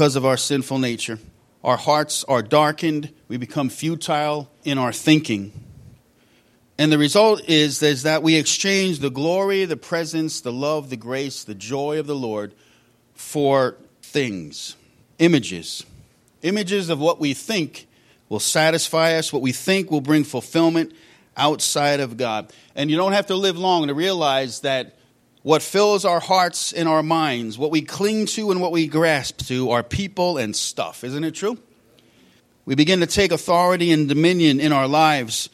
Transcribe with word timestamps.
because 0.00 0.16
of 0.16 0.24
our 0.24 0.38
sinful 0.38 0.78
nature. 0.78 1.18
Our 1.62 1.76
hearts 1.76 2.24
are 2.24 2.40
darkened. 2.40 3.12
We 3.28 3.36
become 3.36 3.68
futile 3.68 4.50
in 4.64 4.78
our 4.78 4.94
thinking. 4.94 5.52
And 6.78 6.90
the 6.90 6.96
result 6.96 7.46
is, 7.46 7.82
is 7.82 8.04
that 8.04 8.22
we 8.22 8.36
exchange 8.36 9.00
the 9.00 9.10
glory, 9.10 9.66
the 9.66 9.76
presence, 9.76 10.40
the 10.40 10.54
love, 10.54 10.88
the 10.88 10.96
grace, 10.96 11.44
the 11.44 11.54
joy 11.54 11.98
of 11.98 12.06
the 12.06 12.14
Lord 12.14 12.54
for 13.12 13.76
things, 14.00 14.74
images. 15.18 15.84
Images 16.40 16.88
of 16.88 16.98
what 16.98 17.20
we 17.20 17.34
think 17.34 17.86
will 18.30 18.40
satisfy 18.40 19.18
us, 19.18 19.34
what 19.34 19.42
we 19.42 19.52
think 19.52 19.90
will 19.90 20.00
bring 20.00 20.24
fulfillment 20.24 20.94
outside 21.36 22.00
of 22.00 22.16
God. 22.16 22.50
And 22.74 22.90
you 22.90 22.96
don't 22.96 23.12
have 23.12 23.26
to 23.26 23.36
live 23.36 23.58
long 23.58 23.88
to 23.88 23.94
realize 23.94 24.60
that 24.60 24.96
what 25.42 25.62
fills 25.62 26.04
our 26.04 26.20
hearts 26.20 26.72
and 26.72 26.88
our 26.88 27.02
minds, 27.02 27.56
what 27.56 27.70
we 27.70 27.82
cling 27.82 28.26
to 28.26 28.50
and 28.50 28.60
what 28.60 28.72
we 28.72 28.86
grasp 28.86 29.38
to, 29.46 29.70
are 29.70 29.82
people 29.82 30.36
and 30.36 30.54
stuff. 30.54 31.02
Isn't 31.02 31.24
it 31.24 31.34
true? 31.34 31.58
We 32.66 32.74
begin 32.74 33.00
to 33.00 33.06
take 33.06 33.32
authority 33.32 33.90
and 33.90 34.08
dominion 34.08 34.60
in 34.60 34.72
our 34.72 34.86
lives. 34.86 35.48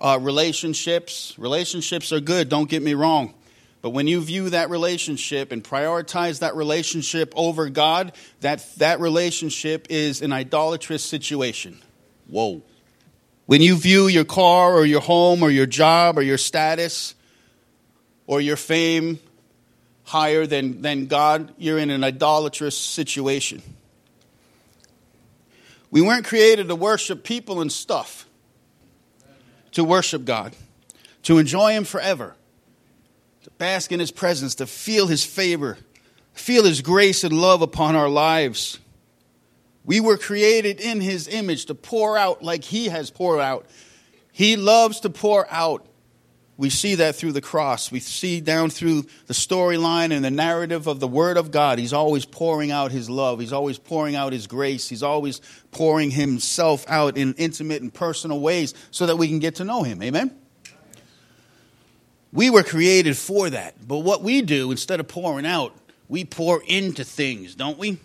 Uh, 0.00 0.18
relationships, 0.20 1.34
relationships 1.38 2.12
are 2.12 2.20
good, 2.20 2.48
don't 2.48 2.68
get 2.68 2.82
me 2.82 2.94
wrong. 2.94 3.34
But 3.82 3.90
when 3.90 4.06
you 4.06 4.20
view 4.20 4.50
that 4.50 4.70
relationship 4.70 5.50
and 5.50 5.62
prioritize 5.62 6.38
that 6.38 6.54
relationship 6.54 7.32
over 7.34 7.68
God, 7.68 8.12
that, 8.40 8.64
that 8.76 9.00
relationship 9.00 9.88
is 9.90 10.22
an 10.22 10.32
idolatrous 10.32 11.04
situation. 11.04 11.82
Whoa. 12.28 12.62
When 13.46 13.60
you 13.60 13.76
view 13.76 14.06
your 14.06 14.24
car 14.24 14.74
or 14.74 14.86
your 14.86 15.00
home 15.00 15.42
or 15.42 15.50
your 15.50 15.66
job 15.66 16.16
or 16.16 16.22
your 16.22 16.38
status 16.38 17.16
or 18.28 18.40
your 18.40 18.56
fame 18.56 19.18
higher 20.04 20.46
than, 20.46 20.82
than 20.82 21.06
God, 21.06 21.54
you're 21.58 21.78
in 21.78 21.90
an 21.90 22.04
idolatrous 22.04 22.76
situation. 22.76 23.62
We 25.90 26.00
weren't 26.00 26.24
created 26.24 26.68
to 26.68 26.74
worship 26.74 27.22
people 27.22 27.60
and 27.60 27.70
stuff, 27.70 28.26
to 29.72 29.84
worship 29.84 30.24
God, 30.24 30.54
to 31.24 31.38
enjoy 31.38 31.72
Him 31.72 31.84
forever, 31.84 32.34
to 33.44 33.50
bask 33.52 33.92
in 33.92 34.00
His 34.00 34.10
presence, 34.10 34.54
to 34.56 34.66
feel 34.66 35.06
His 35.06 35.24
favor, 35.24 35.78
feel 36.32 36.64
His 36.64 36.80
grace 36.80 37.24
and 37.24 37.32
love 37.32 37.62
upon 37.62 37.94
our 37.94 38.08
lives. 38.08 38.78
We 39.84 40.00
were 40.00 40.16
created 40.16 40.80
in 40.80 41.00
His 41.00 41.28
image 41.28 41.66
to 41.66 41.74
pour 41.74 42.16
out 42.16 42.42
like 42.42 42.64
He 42.64 42.86
has 42.88 43.10
poured 43.10 43.40
out. 43.40 43.66
He 44.32 44.56
loves 44.56 45.00
to 45.00 45.10
pour 45.10 45.46
out 45.50 45.86
we 46.62 46.70
see 46.70 46.94
that 46.94 47.16
through 47.16 47.32
the 47.32 47.40
cross. 47.40 47.90
We 47.90 47.98
see 47.98 48.40
down 48.40 48.70
through 48.70 49.06
the 49.26 49.34
storyline 49.34 50.12
and 50.12 50.24
the 50.24 50.30
narrative 50.30 50.86
of 50.86 51.00
the 51.00 51.08
Word 51.08 51.36
of 51.36 51.50
God. 51.50 51.80
He's 51.80 51.92
always 51.92 52.24
pouring 52.24 52.70
out 52.70 52.92
His 52.92 53.10
love. 53.10 53.40
He's 53.40 53.52
always 53.52 53.78
pouring 53.78 54.14
out 54.14 54.32
His 54.32 54.46
grace. 54.46 54.88
He's 54.88 55.02
always 55.02 55.40
pouring 55.72 56.12
Himself 56.12 56.88
out 56.88 57.16
in 57.16 57.34
intimate 57.34 57.82
and 57.82 57.92
personal 57.92 58.38
ways 58.38 58.74
so 58.92 59.06
that 59.06 59.16
we 59.16 59.26
can 59.26 59.40
get 59.40 59.56
to 59.56 59.64
know 59.64 59.82
Him. 59.82 60.00
Amen? 60.04 60.38
We 62.32 62.48
were 62.48 62.62
created 62.62 63.16
for 63.16 63.50
that. 63.50 63.74
But 63.84 63.98
what 63.98 64.22
we 64.22 64.40
do, 64.40 64.70
instead 64.70 65.00
of 65.00 65.08
pouring 65.08 65.46
out, 65.46 65.74
we 66.08 66.24
pour 66.24 66.62
into 66.62 67.02
things, 67.02 67.56
don't 67.56 67.76
we? 67.76 67.98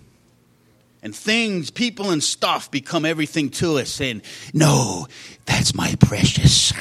And 1.03 1.15
things, 1.15 1.69
people, 1.69 2.09
and 2.09 2.23
stuff 2.23 2.71
become 2.71 3.05
everything 3.05 3.51
to 3.51 3.77
us. 3.77 4.01
And 4.01 4.23
no, 4.51 5.05
that's 5.45 5.75
my 5.75 5.93
precious. 5.99 6.73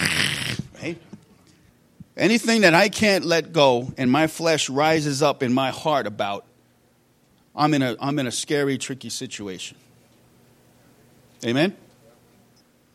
Anything 2.16 2.62
that 2.62 2.72
I 2.72 2.88
can't 2.88 3.26
let 3.26 3.52
go 3.52 3.92
and 3.98 4.10
my 4.10 4.26
flesh 4.26 4.70
rises 4.70 5.22
up 5.22 5.42
in 5.42 5.52
my 5.52 5.70
heart 5.70 6.06
about, 6.06 6.46
I'm 7.54 7.74
in 7.74 7.82
a, 7.82 7.96
I'm 8.00 8.18
in 8.18 8.26
a 8.26 8.32
scary, 8.32 8.78
tricky 8.78 9.10
situation. 9.10 9.76
Amen? 11.44 11.76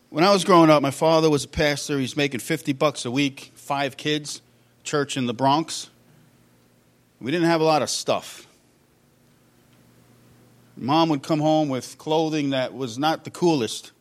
When 0.09 0.23
I 0.23 0.31
was 0.31 0.44
growing 0.44 0.72
up, 0.72 0.81
my 0.81 0.92
father 0.92 1.30
was 1.30 1.44
a 1.45 1.47
pastor. 1.47 1.99
He's 1.99 2.17
making 2.17 2.39
50 2.39 2.73
bucks 2.73 3.05
a 3.05 3.11
week, 3.11 3.52
five 3.53 3.95
kids, 3.95 4.42
church 4.83 5.17
in 5.17 5.27
the 5.27 5.33
Bronx. 5.33 5.89
We 7.20 7.30
didn't 7.30 7.48
have 7.48 7.61
a 7.61 7.65
lot 7.65 7.83
of 7.83 7.89
stuff. 7.92 8.48
Mom 10.76 11.10
would 11.10 11.21
come 11.21 11.39
home 11.39 11.70
with 11.70 11.98
clothing 11.99 12.49
that 12.49 12.73
was 12.73 12.98
not 12.98 13.23
the 13.23 13.30
coolest 13.30 13.92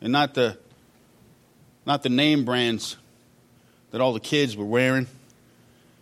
and 0.00 0.12
not 0.12 0.34
the, 0.34 0.56
not 1.84 2.04
the 2.04 2.08
name 2.08 2.44
brands 2.44 2.96
that 3.94 4.00
all 4.00 4.12
the 4.12 4.18
kids 4.18 4.56
were 4.56 4.64
wearing, 4.64 5.06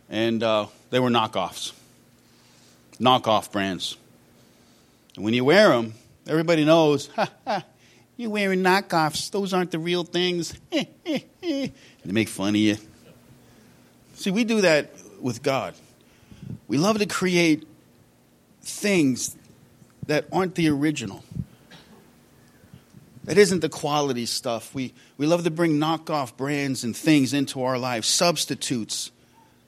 and 0.09 0.43
uh, 0.43 0.65
they 0.89 0.99
were 0.99 1.11
knockoffs, 1.11 1.73
knockoff 2.99 3.53
brands. 3.53 3.99
And 5.15 5.27
when 5.27 5.35
you 5.35 5.45
wear 5.45 5.69
them, 5.69 5.93
everybody 6.27 6.65
knows, 6.65 7.09
ha, 7.09 7.31
ha, 7.47 7.63
you're 8.17 8.31
wearing 8.31 8.63
knockoffs. 8.63 9.31
Those 9.31 9.53
aren't 9.53 9.73
the 9.73 9.79
real 9.79 10.05
things. 10.05 10.55
they 10.71 11.71
make 12.07 12.31
fun 12.31 12.49
of 12.49 12.57
you. 12.57 12.79
See, 14.15 14.31
we 14.31 14.45
do 14.45 14.63
that 14.63 14.91
with 15.21 15.43
God. 15.43 15.75
We 16.69 16.79
love 16.79 16.99
to 16.99 17.05
create 17.05 17.69
things 18.63 19.37
that 20.07 20.25
aren't 20.33 20.55
the 20.55 20.71
original. 20.71 21.23
That 23.25 23.39
isn't 23.39 23.61
the 23.61 23.69
quality 23.69 24.27
stuff. 24.27 24.75
We, 24.75 24.95
we 25.17 25.27
love 25.27 25.45
to 25.45 25.51
bring 25.51 25.79
knockoff 25.79 26.37
brands 26.37 26.83
and 26.83 26.97
things 26.97 27.33
into 27.33 27.63
our 27.63 27.79
lives, 27.79 28.09
substitutes. 28.09 29.13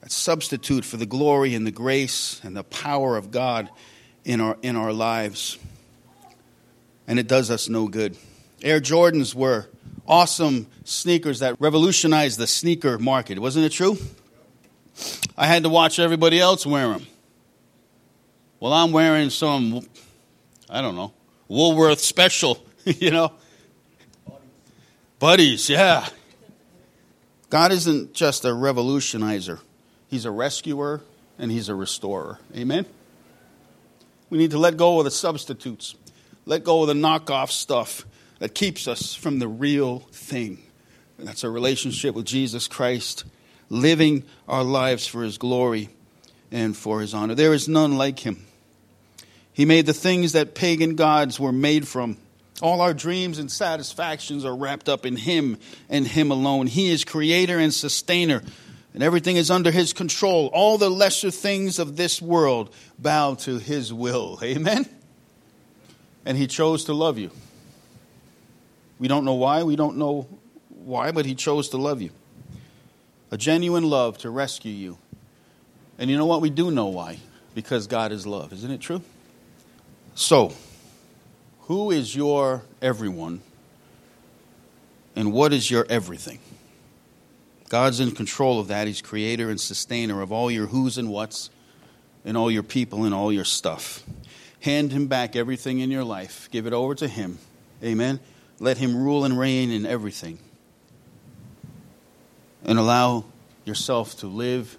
That 0.00 0.10
substitute 0.10 0.84
for 0.84 0.96
the 0.96 1.06
glory 1.06 1.54
and 1.54 1.66
the 1.66 1.70
grace 1.70 2.40
and 2.44 2.56
the 2.56 2.64
power 2.64 3.16
of 3.16 3.30
God 3.30 3.70
in 4.24 4.40
our, 4.40 4.56
in 4.62 4.76
our 4.76 4.92
lives. 4.92 5.58
And 7.06 7.18
it 7.18 7.28
does 7.28 7.50
us 7.50 7.68
no 7.68 7.88
good. 7.88 8.16
Air 8.62 8.80
Jordans 8.80 9.34
were 9.34 9.68
awesome 10.06 10.66
sneakers 10.84 11.40
that 11.40 11.56
revolutionized 11.60 12.38
the 12.38 12.46
sneaker 12.46 12.98
market. 12.98 13.38
Wasn't 13.38 13.64
it 13.64 13.70
true? 13.70 13.96
I 15.36 15.46
had 15.46 15.62
to 15.62 15.68
watch 15.68 15.98
everybody 15.98 16.40
else 16.40 16.66
wear 16.66 16.88
them. 16.88 17.06
Well, 18.60 18.72
I'm 18.72 18.92
wearing 18.92 19.30
some, 19.30 19.86
I 20.70 20.80
don't 20.80 20.96
know, 20.96 21.12
Woolworth 21.48 22.00
special, 22.00 22.64
you 22.84 23.10
know. 23.10 23.32
Buddies, 25.24 25.70
yeah. 25.70 26.06
God 27.48 27.72
isn't 27.72 28.12
just 28.12 28.44
a 28.44 28.48
revolutionizer, 28.48 29.58
He's 30.08 30.26
a 30.26 30.30
rescuer 30.30 31.00
and 31.38 31.50
He's 31.50 31.70
a 31.70 31.74
restorer. 31.74 32.40
Amen? 32.54 32.84
We 34.28 34.36
need 34.36 34.50
to 34.50 34.58
let 34.58 34.76
go 34.76 34.98
of 34.98 35.06
the 35.06 35.10
substitutes, 35.10 35.94
let 36.44 36.62
go 36.62 36.82
of 36.82 36.88
the 36.88 36.92
knockoff 36.92 37.50
stuff 37.50 38.04
that 38.38 38.54
keeps 38.54 38.86
us 38.86 39.14
from 39.14 39.38
the 39.38 39.48
real 39.48 40.00
thing. 40.12 40.62
And 41.16 41.26
that's 41.26 41.42
a 41.42 41.48
relationship 41.48 42.14
with 42.14 42.26
Jesus 42.26 42.68
Christ, 42.68 43.24
living 43.70 44.24
our 44.46 44.62
lives 44.62 45.06
for 45.06 45.22
His 45.22 45.38
glory 45.38 45.88
and 46.52 46.76
for 46.76 47.00
His 47.00 47.14
honor. 47.14 47.34
There 47.34 47.54
is 47.54 47.66
none 47.66 47.96
like 47.96 48.18
Him. 48.18 48.44
He 49.54 49.64
made 49.64 49.86
the 49.86 49.94
things 49.94 50.32
that 50.32 50.54
pagan 50.54 50.96
gods 50.96 51.40
were 51.40 51.50
made 51.50 51.88
from 51.88 52.18
all 52.62 52.80
our 52.80 52.94
dreams 52.94 53.38
and 53.38 53.50
satisfactions 53.50 54.44
are 54.44 54.54
wrapped 54.54 54.88
up 54.88 55.04
in 55.04 55.16
Him 55.16 55.58
and 55.88 56.06
Him 56.06 56.30
alone. 56.30 56.66
He 56.66 56.90
is 56.90 57.04
creator 57.04 57.58
and 57.58 57.74
sustainer, 57.74 58.42
and 58.92 59.02
everything 59.02 59.36
is 59.36 59.50
under 59.50 59.70
His 59.70 59.92
control. 59.92 60.50
All 60.52 60.78
the 60.78 60.90
lesser 60.90 61.30
things 61.30 61.78
of 61.78 61.96
this 61.96 62.22
world 62.22 62.72
bow 62.98 63.34
to 63.34 63.58
His 63.58 63.92
will. 63.92 64.38
Amen? 64.42 64.86
And 66.24 66.38
He 66.38 66.46
chose 66.46 66.84
to 66.84 66.94
love 66.94 67.18
you. 67.18 67.30
We 68.98 69.08
don't 69.08 69.24
know 69.24 69.34
why, 69.34 69.64
we 69.64 69.74
don't 69.74 69.96
know 69.96 70.28
why, 70.68 71.10
but 71.10 71.26
He 71.26 71.34
chose 71.34 71.70
to 71.70 71.76
love 71.76 72.00
you. 72.00 72.10
A 73.32 73.36
genuine 73.36 73.84
love 73.84 74.18
to 74.18 74.30
rescue 74.30 74.72
you. 74.72 74.96
And 75.98 76.08
you 76.08 76.16
know 76.16 76.26
what? 76.26 76.40
We 76.40 76.50
do 76.50 76.70
know 76.70 76.86
why. 76.86 77.18
Because 77.54 77.86
God 77.88 78.12
is 78.12 78.26
love. 78.26 78.52
Isn't 78.52 78.70
it 78.70 78.80
true? 78.80 79.02
So, 80.14 80.52
who 81.66 81.90
is 81.90 82.14
your 82.14 82.62
everyone? 82.82 83.40
And 85.16 85.32
what 85.32 85.52
is 85.52 85.70
your 85.70 85.86
everything? 85.88 86.40
God's 87.68 88.00
in 88.00 88.12
control 88.12 88.60
of 88.60 88.68
that. 88.68 88.86
He's 88.86 89.00
creator 89.00 89.48
and 89.48 89.60
sustainer 89.60 90.20
of 90.20 90.30
all 90.30 90.50
your 90.50 90.66
who's 90.66 90.98
and 90.98 91.10
what's, 91.10 91.50
and 92.24 92.36
all 92.36 92.50
your 92.50 92.62
people 92.62 93.04
and 93.04 93.14
all 93.14 93.32
your 93.32 93.44
stuff. 93.44 94.02
Hand 94.60 94.92
Him 94.92 95.06
back 95.06 95.36
everything 95.36 95.80
in 95.80 95.90
your 95.90 96.04
life. 96.04 96.48
Give 96.50 96.66
it 96.66 96.72
over 96.72 96.94
to 96.96 97.08
Him. 97.08 97.38
Amen. 97.82 98.20
Let 98.60 98.78
Him 98.78 98.96
rule 98.96 99.24
and 99.24 99.38
reign 99.38 99.70
in 99.70 99.86
everything. 99.86 100.38
And 102.64 102.78
allow 102.78 103.24
yourself 103.64 104.18
to 104.18 104.26
live 104.26 104.76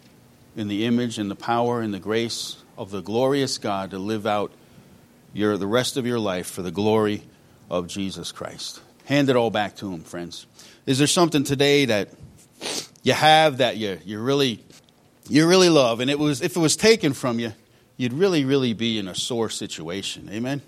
in 0.56 0.68
the 0.68 0.86
image 0.86 1.18
and 1.18 1.30
the 1.30 1.36
power 1.36 1.82
and 1.82 1.94
the 1.94 2.00
grace 2.00 2.58
of 2.78 2.92
the 2.92 3.02
glorious 3.02 3.58
God 3.58 3.92
to 3.92 3.98
live 3.98 4.26
out 4.26 4.52
your, 5.36 5.58
the 5.58 5.68
rest 5.68 5.98
of 5.98 6.08
your 6.08 6.18
life 6.18 6.48
for 6.48 6.64
the 6.64 6.72
glory 6.72 7.22
of 7.70 7.88
Jesus 7.88 8.32
Christ. 8.32 8.82
Hand 9.04 9.30
it 9.30 9.36
all 9.36 9.52
back 9.52 9.76
to 9.78 9.92
Him, 9.92 10.02
friends. 10.02 10.48
Is 10.88 10.98
there 10.98 11.08
something 11.08 11.44
today 11.44 11.86
that 11.86 12.10
you 13.04 13.14
have 13.14 13.58
that 13.58 13.78
you, 13.78 14.00
you 14.06 14.20
really 14.20 14.64
you 15.28 15.48
really 15.48 15.70
love, 15.70 16.00
and 16.00 16.10
it 16.10 16.18
was 16.18 16.42
if 16.42 16.56
it 16.56 16.60
was 16.60 16.76
taken 16.76 17.14
from 17.14 17.40
you, 17.40 17.52
you'd 17.98 18.14
really, 18.14 18.46
really 18.46 18.74
be 18.74 18.98
in 18.98 19.08
a 19.08 19.16
sore 19.16 19.50
situation. 19.50 20.30
Amen. 20.32 20.62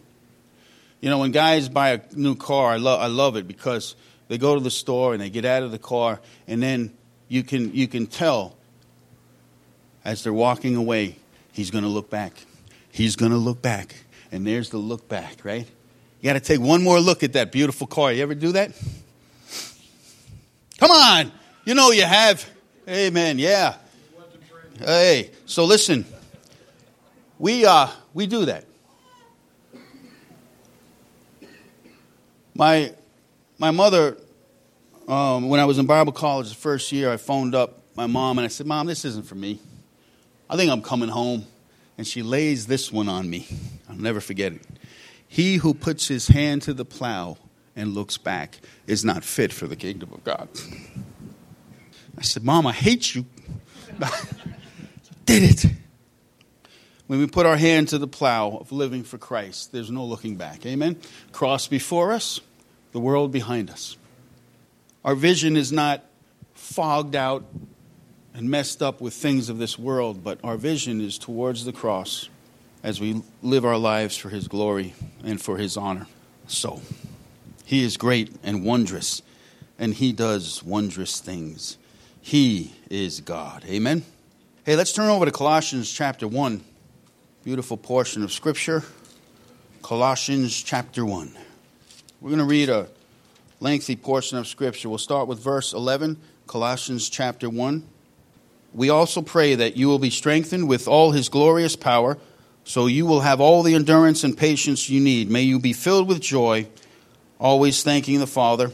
You 1.00 1.10
know, 1.10 1.20
when 1.20 1.32
guys 1.32 1.70
buy 1.70 1.90
a 1.90 2.02
new 2.14 2.36
car, 2.36 2.72
I, 2.72 2.78
lo- 2.78 2.98
I 2.98 3.08
love 3.08 3.36
it 3.36 3.48
because 3.48 3.96
they 4.28 4.38
go 4.38 4.56
to 4.56 4.62
the 4.62 4.72
store 4.72 5.14
and 5.14 5.22
they 5.22 5.30
get 5.30 5.46
out 5.46 5.64
of 5.64 5.72
the 5.72 5.80
car, 5.80 6.20
and 6.48 6.62
then 6.62 6.92
you 7.28 7.44
can, 7.44 7.74
you 7.74 7.88
can 7.88 8.08
tell 8.08 8.58
as 10.04 10.24
they're 10.24 10.34
walking 10.34 10.76
away, 10.76 11.18
he's 11.52 11.70
going 11.70 11.84
to 11.84 11.90
look 11.90 12.10
back. 12.10 12.34
He's 12.90 13.16
going 13.16 13.32
to 13.32 13.38
look 13.38 13.62
back. 13.62 13.96
And 14.32 14.46
there's 14.46 14.70
the 14.70 14.78
look 14.78 15.08
back, 15.08 15.44
right? 15.44 15.68
You 16.22 16.30
got 16.30 16.34
to 16.34 16.40
take 16.40 16.60
one 16.60 16.84
more 16.84 17.00
look 17.00 17.24
at 17.24 17.34
that 17.34 17.52
beautiful 17.52 17.88
car. 17.88 18.12
You 18.12 18.24
ever 18.24 18.36
do 18.36 18.52
that? 18.54 18.72
Come 20.80 20.92
on. 20.92 21.32
You 21.66 21.74
know 21.74 21.92
you 21.92 22.04
have. 22.04 22.48
Amen. 22.88 23.40
Yeah. 23.40 23.76
Hey, 24.80 25.32
so 25.46 25.66
listen. 25.66 26.06
We 27.40 27.66
uh 27.66 27.88
we 28.14 28.28
do 28.28 28.46
that. 28.46 28.66
My 32.56 32.94
my 33.58 33.72
mother 33.72 34.18
um, 35.08 35.48
when 35.48 35.60
I 35.60 35.66
was 35.66 35.78
in 35.78 35.86
Bible 35.86 36.12
college 36.12 36.50
the 36.50 36.56
first 36.56 36.92
year, 36.92 37.12
I 37.12 37.18
phoned 37.18 37.56
up 37.56 37.82
my 37.96 38.08
mom 38.08 38.38
and 38.38 38.46
I 38.46 38.50
said, 38.50 38.68
"Mom, 38.68 38.88
this 38.88 39.06
isn't 39.06 39.26
for 39.26 39.36
me. 39.36 39.60
I 40.50 40.58
think 40.58 40.72
I'm 40.72 40.82
coming 40.82 41.10
home." 41.10 41.46
And 41.98 42.06
she 42.06 42.22
lays 42.22 42.68
this 42.68 42.92
one 42.92 43.10
on 43.10 43.30
me. 43.30 43.48
I'll 43.90 43.96
never 43.96 44.22
forget 44.22 44.54
it. 44.54 44.62
He 45.28 45.58
who 45.58 45.74
puts 45.74 46.08
his 46.08 46.28
hand 46.28 46.62
to 46.64 46.74
the 46.74 46.86
plow 46.86 47.38
and 47.76 47.94
looks 47.94 48.18
back 48.18 48.60
is 48.86 49.04
not 49.04 49.24
fit 49.24 49.52
for 49.52 49.68
the 49.68 49.76
kingdom 49.76 50.12
of 50.14 50.24
God. 50.24 50.48
I 52.18 52.22
said, 52.22 52.44
Mom, 52.44 52.66
I 52.66 52.74
hate 52.74 53.14
you. 53.14 53.26
Did 55.26 55.44
it. 55.44 55.66
When 57.08 57.20
we 57.20 57.28
put 57.28 57.46
our 57.46 57.58
hand 57.58 57.90
to 57.90 57.98
the 57.98 58.08
plow 58.08 58.58
of 58.58 58.72
living 58.72 59.04
for 59.04 59.18
Christ, 59.18 59.72
there's 59.72 59.92
no 59.92 60.04
looking 60.04 60.36
back. 60.36 60.66
Amen? 60.66 60.98
Cross 61.32 61.68
before 61.68 62.12
us, 62.12 62.42
the 62.92 63.00
world 63.00 63.32
behind 63.32 63.70
us. 63.70 63.98
Our 65.06 65.16
vision 65.16 65.56
is 65.56 65.72
not 65.72 66.04
fogged 66.54 67.16
out 67.16 67.46
and 68.38 68.52
messed 68.52 68.84
up 68.84 69.02
with 69.02 69.16
things 69.16 69.50
of 69.50 69.58
this 69.58 69.80
world, 69.80 70.24
but 70.24 70.40
our 70.44 70.58
vision 70.58 71.02
is 71.02 71.18
towards 71.18 71.66
the 71.66 71.74
cross 71.74 72.30
as 72.84 73.02
we 73.02 73.24
live 73.42 73.66
our 73.66 73.80
lives 73.80 74.16
for 74.16 74.30
His 74.30 74.48
glory 74.48 74.94
and 75.24 75.42
for 75.42 75.58
His 75.58 75.76
honor. 75.76 76.06
So, 76.46 76.80
He 77.66 77.84
is 77.84 77.98
great 77.98 78.36
and 78.44 78.64
wondrous, 78.64 79.24
and 79.80 79.92
He 79.92 80.14
does 80.14 80.62
wondrous 80.62 81.20
things. 81.20 81.80
He 82.22 82.76
is 82.92 83.22
God. 83.22 83.66
Amen. 83.66 84.06
Hey, 84.64 84.76
let's 84.76 84.94
turn 84.94 85.10
over 85.10 85.26
to 85.26 85.32
Colossians 85.32 85.92
chapter 85.92 86.28
1. 86.28 86.64
Beautiful 87.44 87.76
portion 87.76 88.22
of 88.22 88.32
Scripture. 88.32 88.84
Colossians 89.82 90.62
chapter 90.62 91.04
1. 91.04 91.36
We're 92.22 92.30
going 92.30 92.38
to 92.38 92.46
read 92.46 92.70
a 92.70 92.88
lengthy 93.60 93.96
portion 93.96 94.38
of 94.38 94.46
Scripture. 94.46 94.90
We'll 94.90 95.00
start 95.00 95.28
with 95.28 95.40
verse 95.40 95.74
11, 95.74 96.22
Colossians 96.46 97.10
chapter 97.10 97.50
1. 97.50 97.84
We 98.78 98.92
also 98.92 99.24
pray 99.24 99.56
that 99.56 99.76
you 99.76 99.88
will 99.88 99.98
be 99.98 100.12
strengthened 100.12 100.68
with 100.68 100.88
all 100.88 101.10
his 101.10 101.30
glorious 101.30 101.76
power, 101.76 102.20
so 102.64 102.86
you 102.86 103.08
will 103.08 103.22
have 103.22 103.42
all 103.42 103.64
the 103.64 103.74
endurance 103.74 104.24
and 104.24 104.38
patience 104.38 104.88
you 104.88 105.00
need. 105.00 105.32
May 105.32 105.42
you 105.42 105.58
be 105.58 105.74
filled 105.74 106.08
with 106.08 106.22
joy, 106.22 106.68
always 107.40 107.82
thanking 107.82 108.20
the 108.20 108.28
Father. 108.28 108.70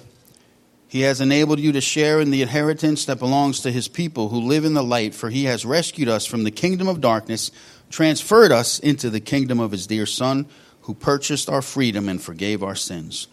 He 0.90 1.02
has 1.02 1.22
enabled 1.22 1.62
you 1.62 1.72
to 1.72 1.80
share 1.80 2.20
in 2.20 2.32
the 2.32 2.42
inheritance 2.42 3.06
that 3.06 3.18
belongs 3.18 3.62
to 3.62 3.72
his 3.72 3.88
people 3.88 4.28
who 4.28 4.42
live 4.42 4.66
in 4.66 4.74
the 4.74 4.84
light, 4.84 5.16
for 5.16 5.30
he 5.30 5.46
has 5.46 5.66
rescued 5.66 6.10
us 6.10 6.26
from 6.26 6.44
the 6.44 6.52
kingdom 6.52 6.90
of 6.90 7.00
darkness, 7.00 7.50
transferred 7.90 8.52
us 8.52 8.80
into 8.80 9.10
the 9.10 9.22
kingdom 9.22 9.62
of 9.62 9.72
his 9.72 9.88
dear 9.88 10.06
Son, 10.06 10.48
who 10.82 10.94
purchased 10.94 11.50
our 11.50 11.62
freedom 11.62 12.10
and 12.10 12.22
forgave 12.22 12.62
our 12.62 12.76
sins. 12.76 13.28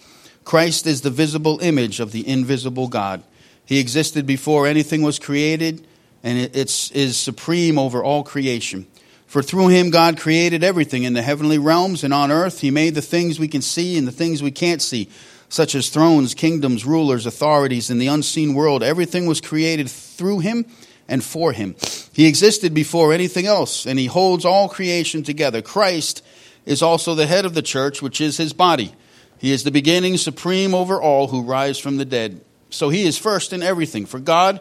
Christ 0.45 0.87
is 0.87 1.01
the 1.01 1.11
visible 1.11 1.59
image 1.63 1.99
of 1.99 2.13
the 2.13 2.29
invisible 2.29 2.87
God. 2.87 3.25
He 3.67 3.81
existed 3.81 4.25
before 4.25 4.69
anything 4.69 5.03
was 5.03 5.19
created 5.19 5.85
and 6.23 6.39
it 6.39 6.57
is 6.57 7.17
supreme 7.17 7.79
over 7.79 8.03
all 8.03 8.23
creation. 8.23 8.87
For 9.27 9.43
through 9.43 9.69
him 9.69 9.91
God 9.91 10.19
created 10.19 10.65
everything 10.65 11.05
in 11.05 11.13
the 11.13 11.23
heavenly 11.23 11.59
realms 11.59 12.03
and 12.03 12.13
on 12.13 12.33
earth. 12.33 12.61
He 12.61 12.71
made 12.71 12.95
the 12.97 13.03
things 13.03 13.39
we 13.39 13.47
can 13.49 13.63
see 13.63 13.97
and 13.97 14.07
the 14.07 14.13
things 14.13 14.43
we 14.43 14.51
can't 14.51 14.83
see, 14.83 15.09
such 15.49 15.75
as 15.75 15.89
thrones, 15.89 16.35
kingdoms, 16.35 16.85
rulers, 16.85 17.27
authorities, 17.27 17.91
in 17.91 17.99
the 17.99 18.09
unseen 18.09 18.55
world. 18.55 18.83
Everything 18.83 19.27
was 19.27 19.41
created 19.41 19.89
through 19.89 20.41
him 20.41 20.67
and 21.09 21.23
for 21.23 21.53
him. 21.53 21.77
He 22.13 22.27
existed 22.27 22.75
before 22.75 23.13
anything 23.13 23.47
else, 23.47 23.87
and 23.87 23.99
he 23.99 24.07
holds 24.07 24.45
all 24.45 24.69
creation 24.69 25.23
together. 25.23 25.63
Christ 25.63 26.25
is 26.67 26.83
also 26.83 27.15
the 27.15 27.27
head 27.27 27.45
of 27.45 27.55
the 27.55 27.63
church, 27.63 28.03
which 28.03 28.21
is 28.21 28.37
his 28.37 28.53
body. 28.53 28.95
He 29.39 29.53
is 29.53 29.65
the 29.65 29.71
beginning, 29.71 30.17
supreme 30.17 30.75
over 30.75 31.01
all 31.01 31.29
who 31.29 31.43
rise 31.43 31.79
from 31.79 31.97
the 31.97 32.05
dead. 32.05 32.41
So 32.69 32.89
he 32.91 33.05
is 33.05 33.17
first 33.17 33.53
in 33.53 33.63
everything. 33.63 34.07
For 34.07 34.21
God, 34.21 34.61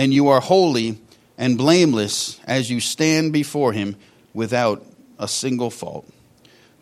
and 0.00 0.14
you 0.14 0.28
are 0.28 0.40
holy 0.40 0.96
and 1.36 1.58
blameless 1.58 2.40
as 2.46 2.70
you 2.70 2.80
stand 2.80 3.34
before 3.34 3.74
him 3.74 3.94
without 4.32 4.82
a 5.18 5.28
single 5.28 5.68
fault. 5.68 6.10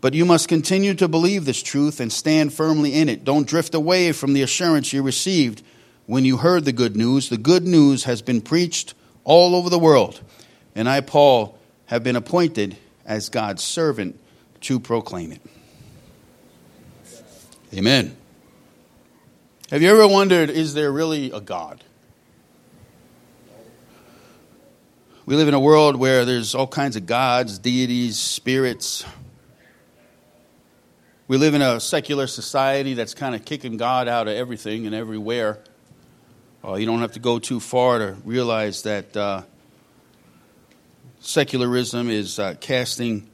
But 0.01 0.15
you 0.15 0.25
must 0.25 0.47
continue 0.47 0.95
to 0.95 1.09
believe 1.09 1.45
this 1.45 1.61
truth 1.61 1.99
and 1.99 2.13
stand 2.13 2.53
firmly 2.53 2.95
in 2.95 3.09
it. 3.09 3.25
Don't 3.25 3.45
drift 3.45 3.75
away 3.75 4.13
from 4.13 4.35
the 4.35 4.43
assurance 4.43 4.93
you 4.93 5.03
received 5.03 5.65
when 6.07 6.25
you 6.25 6.37
heard 6.37 6.65
the 6.65 6.73
good 6.73 6.97
news. 6.97 7.29
The 7.29 7.37
good 7.37 7.67
news 7.67 8.05
has 8.05 8.23
been 8.23 8.41
preached 8.41 8.95
all 9.25 9.57
over 9.57 9.69
the 9.69 9.81
world, 9.81 10.21
and 10.77 10.89
I, 10.89 11.01
Paul, 11.01 11.59
have 11.87 12.05
been 12.05 12.15
appointed 12.15 12.77
as 13.05 13.31
God's 13.31 13.65
servant 13.65 14.17
to 14.61 14.79
proclaim 14.79 15.33
it. 15.33 15.43
Amen. 17.75 18.17
Have 19.73 19.83
you 19.83 19.91
ever 19.91 20.07
wondered, 20.07 20.51
is 20.51 20.75
there 20.75 20.93
really 20.93 21.33
a 21.33 21.41
God? 21.41 21.83
We 25.29 25.37
live 25.37 25.49
in 25.49 25.53
a 25.53 25.61
world 25.61 25.97
where 25.97 26.25
there's 26.25 26.55
all 26.55 26.67
kinds 26.67 26.97
of 26.97 27.05
gods, 27.05 27.59
deities, 27.59 28.19
spirits. 28.19 29.05
We 31.27 31.37
live 31.37 31.53
in 31.53 31.61
a 31.61 31.81
secular 31.81 32.27
society 32.27 32.95
that's 32.95 33.13
kind 33.13 33.35
of 33.35 33.45
kicking 33.45 33.77
God 33.77 34.09
out 34.09 34.27
of 34.27 34.35
everything 34.35 34.87
and 34.87 34.95
everywhere. 34.95 35.59
Uh, 36.65 36.77
you 36.77 36.87
don't 36.87 37.01
have 37.01 37.13
to 37.13 37.21
go 37.21 37.39
too 37.39 37.61
far 37.61 37.99
to 37.99 38.17
realize 38.25 38.85
that 38.85 39.15
uh, 39.15 39.43
secularism 41.21 42.09
is 42.09 42.39
uh, 42.39 42.55
casting 42.59 43.29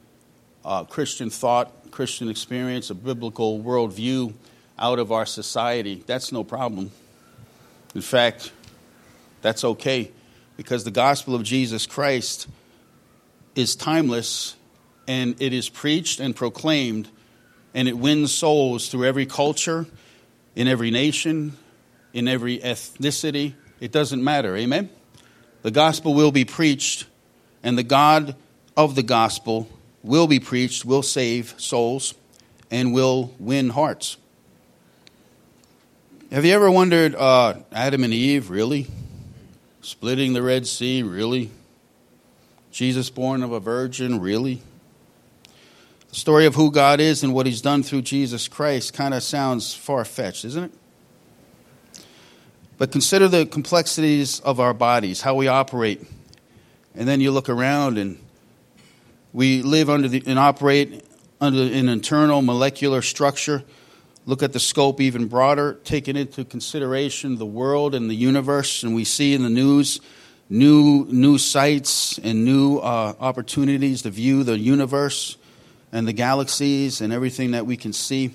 uh, 0.65 0.83
Christian 0.83 1.29
thought, 1.29 1.91
Christian 1.91 2.27
experience, 2.27 2.89
a 2.89 2.93
biblical 2.93 3.61
worldview 3.61 4.33
out 4.77 4.99
of 4.99 5.13
our 5.13 5.25
society. 5.25 6.03
That's 6.05 6.33
no 6.33 6.43
problem. 6.43 6.91
In 7.93 8.01
fact, 8.01 8.51
that's 9.41 9.63
okay 9.63 10.11
because 10.57 10.83
the 10.83 10.91
gospel 10.91 11.35
of 11.35 11.43
Jesus 11.43 11.85
Christ 11.85 12.47
is 13.55 13.75
timeless 13.75 14.55
and 15.07 15.41
it 15.41 15.53
is 15.53 15.69
preached 15.69 16.19
and 16.19 16.35
proclaimed 16.35 17.09
and 17.73 17.87
it 17.87 17.97
wins 17.97 18.33
souls 18.33 18.87
through 18.89 19.05
every 19.05 19.25
culture, 19.25 19.85
in 20.55 20.67
every 20.67 20.91
nation, 20.91 21.57
in 22.13 22.27
every 22.27 22.59
ethnicity. 22.59 23.53
It 23.81 23.91
doesn't 23.91 24.23
matter. 24.23 24.55
Amen? 24.55 24.89
The 25.61 25.71
gospel 25.71 26.13
will 26.13 26.31
be 26.31 26.45
preached 26.45 27.05
and 27.63 27.77
the 27.77 27.83
God 27.83 28.35
of 28.77 28.95
the 28.95 29.03
gospel 29.03 29.67
will 30.03 30.27
be 30.27 30.39
preached, 30.39 30.85
will 30.85 31.01
save 31.01 31.55
souls, 31.57 32.13
and 32.69 32.93
will 32.93 33.33
win 33.39 33.69
hearts. 33.69 34.17
Have 36.31 36.45
you 36.45 36.53
ever 36.53 36.69
wondered, 36.69 37.15
uh, 37.15 37.55
Adam 37.71 38.03
and 38.03 38.13
Eve, 38.13 38.49
really? 38.49 38.87
Splitting 39.85 40.33
the 40.33 40.41
Red 40.41 40.65
Sea, 40.65 41.03
really? 41.03 41.51
Jesus 42.71 43.11
born 43.11 43.43
of 43.43 43.51
a 43.51 43.59
virgin, 43.59 44.19
really? 44.19 44.63
The 46.09 46.15
story 46.15 46.47
of 46.47 46.55
who 46.55 46.71
God 46.71 46.99
is 46.99 47.21
and 47.21 47.35
what 47.35 47.45
He's 47.45 47.61
done 47.61 47.83
through 47.83 48.01
Jesus 48.01 48.47
Christ 48.47 48.95
kind 48.95 49.13
of 49.13 49.21
sounds 49.21 49.75
far 49.75 50.03
fetched, 50.03 50.43
isn't 50.43 50.63
it? 50.63 52.01
But 52.79 52.91
consider 52.91 53.27
the 53.27 53.45
complexities 53.45 54.39
of 54.39 54.59
our 54.59 54.73
bodies, 54.73 55.21
how 55.21 55.35
we 55.35 55.47
operate. 55.47 56.01
And 56.95 57.07
then 57.07 57.21
you 57.21 57.29
look 57.29 57.47
around 57.47 57.99
and 57.99 58.17
we 59.33 59.61
live 59.61 59.87
under 59.87 60.07
the, 60.07 60.23
and 60.25 60.39
operate 60.39 61.05
under 61.39 61.61
an 61.61 61.89
internal 61.89 62.41
molecular 62.41 63.03
structure 63.03 63.63
look 64.25 64.43
at 64.43 64.53
the 64.53 64.59
scope 64.59 64.99
even 65.01 65.27
broader, 65.27 65.79
taking 65.83 66.15
into 66.15 66.43
consideration 66.43 67.37
the 67.37 67.45
world 67.45 67.95
and 67.95 68.09
the 68.09 68.15
universe, 68.15 68.83
and 68.83 68.95
we 68.95 69.03
see 69.03 69.33
in 69.33 69.43
the 69.43 69.49
news 69.49 69.99
new 70.49 71.07
new 71.09 71.37
sites 71.37 72.19
and 72.19 72.45
new 72.45 72.77
uh, 72.77 73.13
opportunities 73.19 74.03
to 74.03 74.09
view 74.09 74.43
the 74.43 74.57
universe 74.57 75.37
and 75.91 76.07
the 76.07 76.13
galaxies 76.13 77.01
and 77.01 77.11
everything 77.11 77.51
that 77.51 77.65
we 77.65 77.77
can 77.77 77.93
see. 77.93 78.33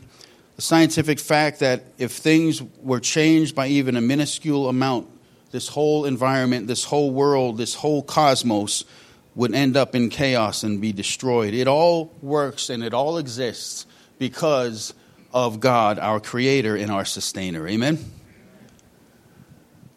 The 0.56 0.62
scientific 0.62 1.18
fact 1.18 1.60
that 1.60 1.84
if 1.98 2.12
things 2.12 2.62
were 2.82 3.00
changed 3.00 3.54
by 3.54 3.68
even 3.68 3.96
a 3.96 4.00
minuscule 4.00 4.68
amount, 4.68 5.08
this 5.52 5.68
whole 5.68 6.04
environment, 6.04 6.66
this 6.66 6.84
whole 6.84 7.10
world, 7.10 7.58
this 7.58 7.74
whole 7.74 8.02
cosmos 8.02 8.84
would 9.34 9.54
end 9.54 9.76
up 9.76 9.94
in 9.94 10.10
chaos 10.10 10.64
and 10.64 10.80
be 10.80 10.92
destroyed. 10.92 11.54
It 11.54 11.68
all 11.68 12.12
works 12.20 12.70
and 12.70 12.82
it 12.82 12.92
all 12.92 13.18
exists 13.18 13.86
because 14.18 14.92
of 15.32 15.60
God, 15.60 15.98
our 15.98 16.20
creator 16.20 16.76
and 16.76 16.90
our 16.90 17.04
sustainer. 17.04 17.66
Amen? 17.68 17.98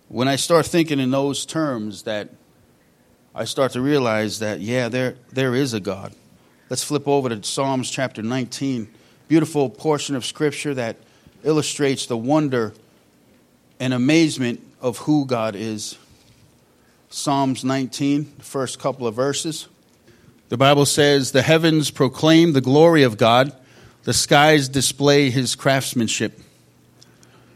When 0.08 0.28
I 0.28 0.36
start 0.36 0.66
thinking 0.66 1.00
in 1.00 1.12
those 1.12 1.46
terms, 1.46 2.04
that 2.04 2.30
I 3.34 3.46
start 3.46 3.72
to 3.72 3.82
realize 3.82 4.40
that, 4.40 4.60
yeah, 4.60 4.90
there, 4.90 5.16
there 5.32 5.56
is 5.56 5.74
a 5.74 5.80
God. 5.80 6.14
Let's 6.70 6.84
flip 6.84 7.08
over 7.08 7.30
to 7.30 7.44
Psalms 7.44 7.90
chapter 7.90 8.22
19. 8.22 8.88
Beautiful 9.28 9.70
portion 9.70 10.16
of 10.16 10.26
scripture 10.26 10.74
that 10.76 10.98
illustrates 11.44 12.06
the 12.06 12.18
wonder 12.18 12.74
and 13.80 13.94
amazement 13.94 14.62
of 14.82 15.00
who 15.00 15.26
God 15.26 15.56
is. 15.56 15.98
Psalms 17.10 17.64
19, 17.64 18.34
the 18.38 18.44
first 18.44 18.80
couple 18.80 19.08
of 19.08 19.16
verses. 19.16 19.68
The 20.50 20.58
Bible 20.58 20.86
says, 20.86 21.32
The 21.32 21.42
heavens 21.42 21.90
proclaim 21.90 22.54
the 22.54 22.62
glory 22.62 23.04
of 23.04 23.18
God, 23.18 23.56
the 24.04 24.14
skies 24.14 24.70
display 24.70 25.30
his 25.30 25.56
craftsmanship. 25.56 26.40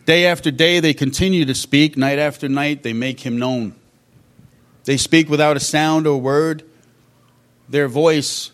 Day 0.06 0.26
after 0.26 0.52
day 0.52 0.80
they 0.80 0.94
continue 0.94 1.46
to 1.46 1.56
speak, 1.56 1.98
night 1.98 2.20
after 2.20 2.48
night 2.48 2.84
they 2.84 2.94
make 2.94 3.22
him 3.22 3.38
known. 3.38 3.76
They 4.86 4.98
speak 4.98 5.30
without 5.30 5.58
a 5.58 5.60
sound 5.60 6.08
or 6.08 6.20
word, 6.20 6.64
their 7.68 7.88
voice 7.88 8.52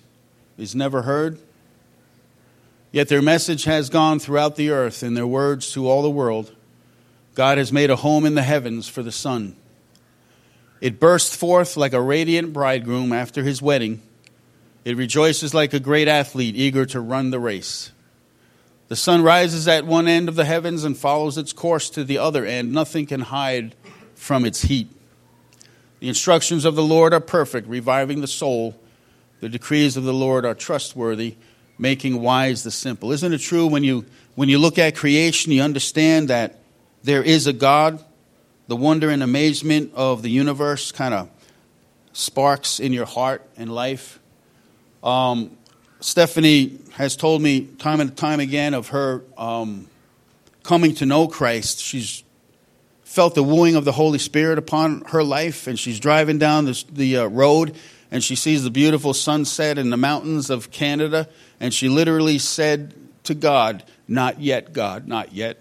is 0.57 0.73
never 0.73 1.03
heard. 1.03 1.38
Yet 2.91 3.07
their 3.07 3.21
message 3.21 3.63
has 3.63 3.89
gone 3.89 4.19
throughout 4.19 4.55
the 4.55 4.69
earth 4.69 5.03
and 5.03 5.17
their 5.17 5.27
words 5.27 5.71
to 5.73 5.88
all 5.88 6.01
the 6.01 6.09
world. 6.09 6.51
God 7.35 7.57
has 7.57 7.71
made 7.71 7.89
a 7.89 7.95
home 7.95 8.25
in 8.25 8.35
the 8.35 8.43
heavens 8.43 8.88
for 8.88 9.01
the 9.01 9.12
sun 9.12 9.55
it 10.83 11.00
bursts 11.00 11.33
forth 11.33 11.77
like 11.77 11.93
a 11.93 12.01
radiant 12.01 12.51
bridegroom 12.51 13.13
after 13.13 13.41
his 13.41 13.62
wedding. 13.62 14.01
It 14.85 14.97
rejoices 14.97 15.53
like 15.53 15.73
a 15.73 15.79
great 15.79 16.07
athlete 16.07 16.55
eager 16.55 16.85
to 16.87 16.99
run 16.99 17.31
the 17.31 17.39
race. 17.39 17.91
The 18.89 18.95
sun 18.95 19.23
rises 19.23 19.67
at 19.67 19.85
one 19.85 20.07
end 20.07 20.29
of 20.29 20.35
the 20.35 20.45
heavens 20.45 20.83
and 20.83 20.97
follows 20.97 21.37
its 21.37 21.53
course 21.53 21.89
to 21.91 22.03
the 22.03 22.17
other 22.17 22.45
end. 22.45 22.73
Nothing 22.73 23.05
can 23.05 23.21
hide 23.21 23.75
from 24.13 24.45
its 24.45 24.63
heat. 24.63 24.89
The 25.99 26.09
instructions 26.09 26.65
of 26.65 26.75
the 26.75 26.83
Lord 26.83 27.13
are 27.13 27.21
perfect, 27.21 27.67
reviving 27.67 28.21
the 28.21 28.27
soul. 28.27 28.77
The 29.39 29.49
decrees 29.49 29.95
of 29.95 30.03
the 30.03 30.13
Lord 30.13 30.45
are 30.45 30.53
trustworthy, 30.53 31.35
making 31.77 32.21
wise 32.21 32.63
the 32.63 32.71
simple. 32.71 33.11
Isn't 33.11 33.33
it 33.33 33.39
true 33.39 33.67
when 33.67 33.83
you 33.83 34.05
when 34.35 34.49
you 34.49 34.57
look 34.57 34.79
at 34.79 34.95
creation, 34.95 35.51
you 35.51 35.61
understand 35.61 36.29
that 36.29 36.59
there 37.03 37.23
is 37.23 37.47
a 37.47 37.53
God 37.53 38.03
the 38.67 38.75
wonder 38.75 39.09
and 39.09 39.21
amazement 39.21 39.91
of 39.93 40.21
the 40.21 40.29
universe 40.29 40.91
kind 40.91 41.13
of 41.13 41.29
sparks 42.13 42.79
in 42.79 42.93
your 42.93 43.05
heart 43.05 43.47
and 43.57 43.73
life. 43.73 44.19
Um, 45.03 45.57
Stephanie 46.00 46.79
has 46.93 47.15
told 47.15 47.41
me 47.41 47.65
time 47.79 48.00
and 48.00 48.15
time 48.15 48.39
again 48.39 48.74
of 48.74 48.89
her 48.89 49.24
um, 49.38 49.88
coming 50.63 50.95
to 50.95 51.05
know 51.05 51.27
Christ. 51.27 51.79
She's 51.79 52.24
felt 53.03 53.36
the 53.36 53.43
wooing 53.43 53.75
of 53.75 53.86
the 53.86 53.91
Holy 53.91 54.19
Spirit 54.19 54.57
upon 54.57 55.01
her 55.07 55.24
life, 55.24 55.67
and 55.67 55.77
she's 55.77 56.00
driving 56.00 56.39
down 56.39 56.65
this, 56.65 56.83
the 56.83 57.17
uh, 57.17 57.25
road 57.25 57.75
and 58.13 58.24
she 58.24 58.36
sees 58.36 58.63
the 58.63 58.69
beautiful 58.69 59.12
sunset 59.12 59.79
in 59.79 59.89
the 59.89 59.98
mountains 59.98 60.51
of 60.51 60.69
Canada, 60.69 61.27
and 61.60 61.74
she 61.74 61.89
literally 61.89 62.38
said 62.38 62.93
to 63.24 63.33
God, 63.33 63.83
Not 64.07 64.39
yet, 64.39 64.72
God, 64.72 65.07
not 65.07 65.33
yet. 65.33 65.57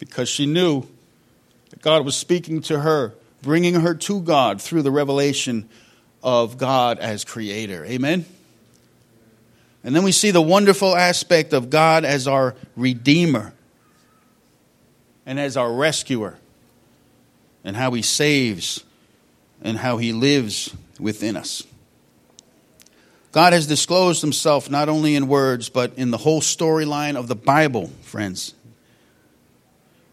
Because 0.00 0.28
she 0.28 0.46
knew 0.46 0.88
that 1.70 1.80
God 1.80 2.04
was 2.04 2.16
speaking 2.16 2.60
to 2.62 2.80
her, 2.80 3.14
bringing 3.40 3.74
her 3.74 3.94
to 3.94 4.20
God 4.20 4.60
through 4.60 4.82
the 4.82 4.90
revelation 4.90 5.68
of 6.22 6.58
God 6.58 6.98
as 6.98 7.24
creator. 7.24 7.84
Amen? 7.84 8.24
And 9.84 9.94
then 9.94 10.02
we 10.02 10.12
see 10.12 10.30
the 10.30 10.42
wonderful 10.42 10.94
aspect 10.94 11.52
of 11.52 11.70
God 11.70 12.04
as 12.04 12.26
our 12.26 12.54
redeemer 12.76 13.52
and 15.24 15.38
as 15.38 15.56
our 15.56 15.72
rescuer, 15.72 16.38
and 17.62 17.76
how 17.76 17.92
he 17.92 18.00
saves 18.00 18.82
and 19.60 19.76
how 19.76 19.98
he 19.98 20.12
lives 20.12 20.74
within 20.98 21.36
us. 21.36 21.62
God 23.30 23.52
has 23.52 23.66
disclosed 23.66 24.22
himself 24.22 24.70
not 24.70 24.88
only 24.88 25.14
in 25.14 25.28
words, 25.28 25.68
but 25.68 25.92
in 25.98 26.10
the 26.10 26.16
whole 26.16 26.40
storyline 26.40 27.14
of 27.14 27.28
the 27.28 27.34
Bible, 27.34 27.88
friends. 28.02 28.54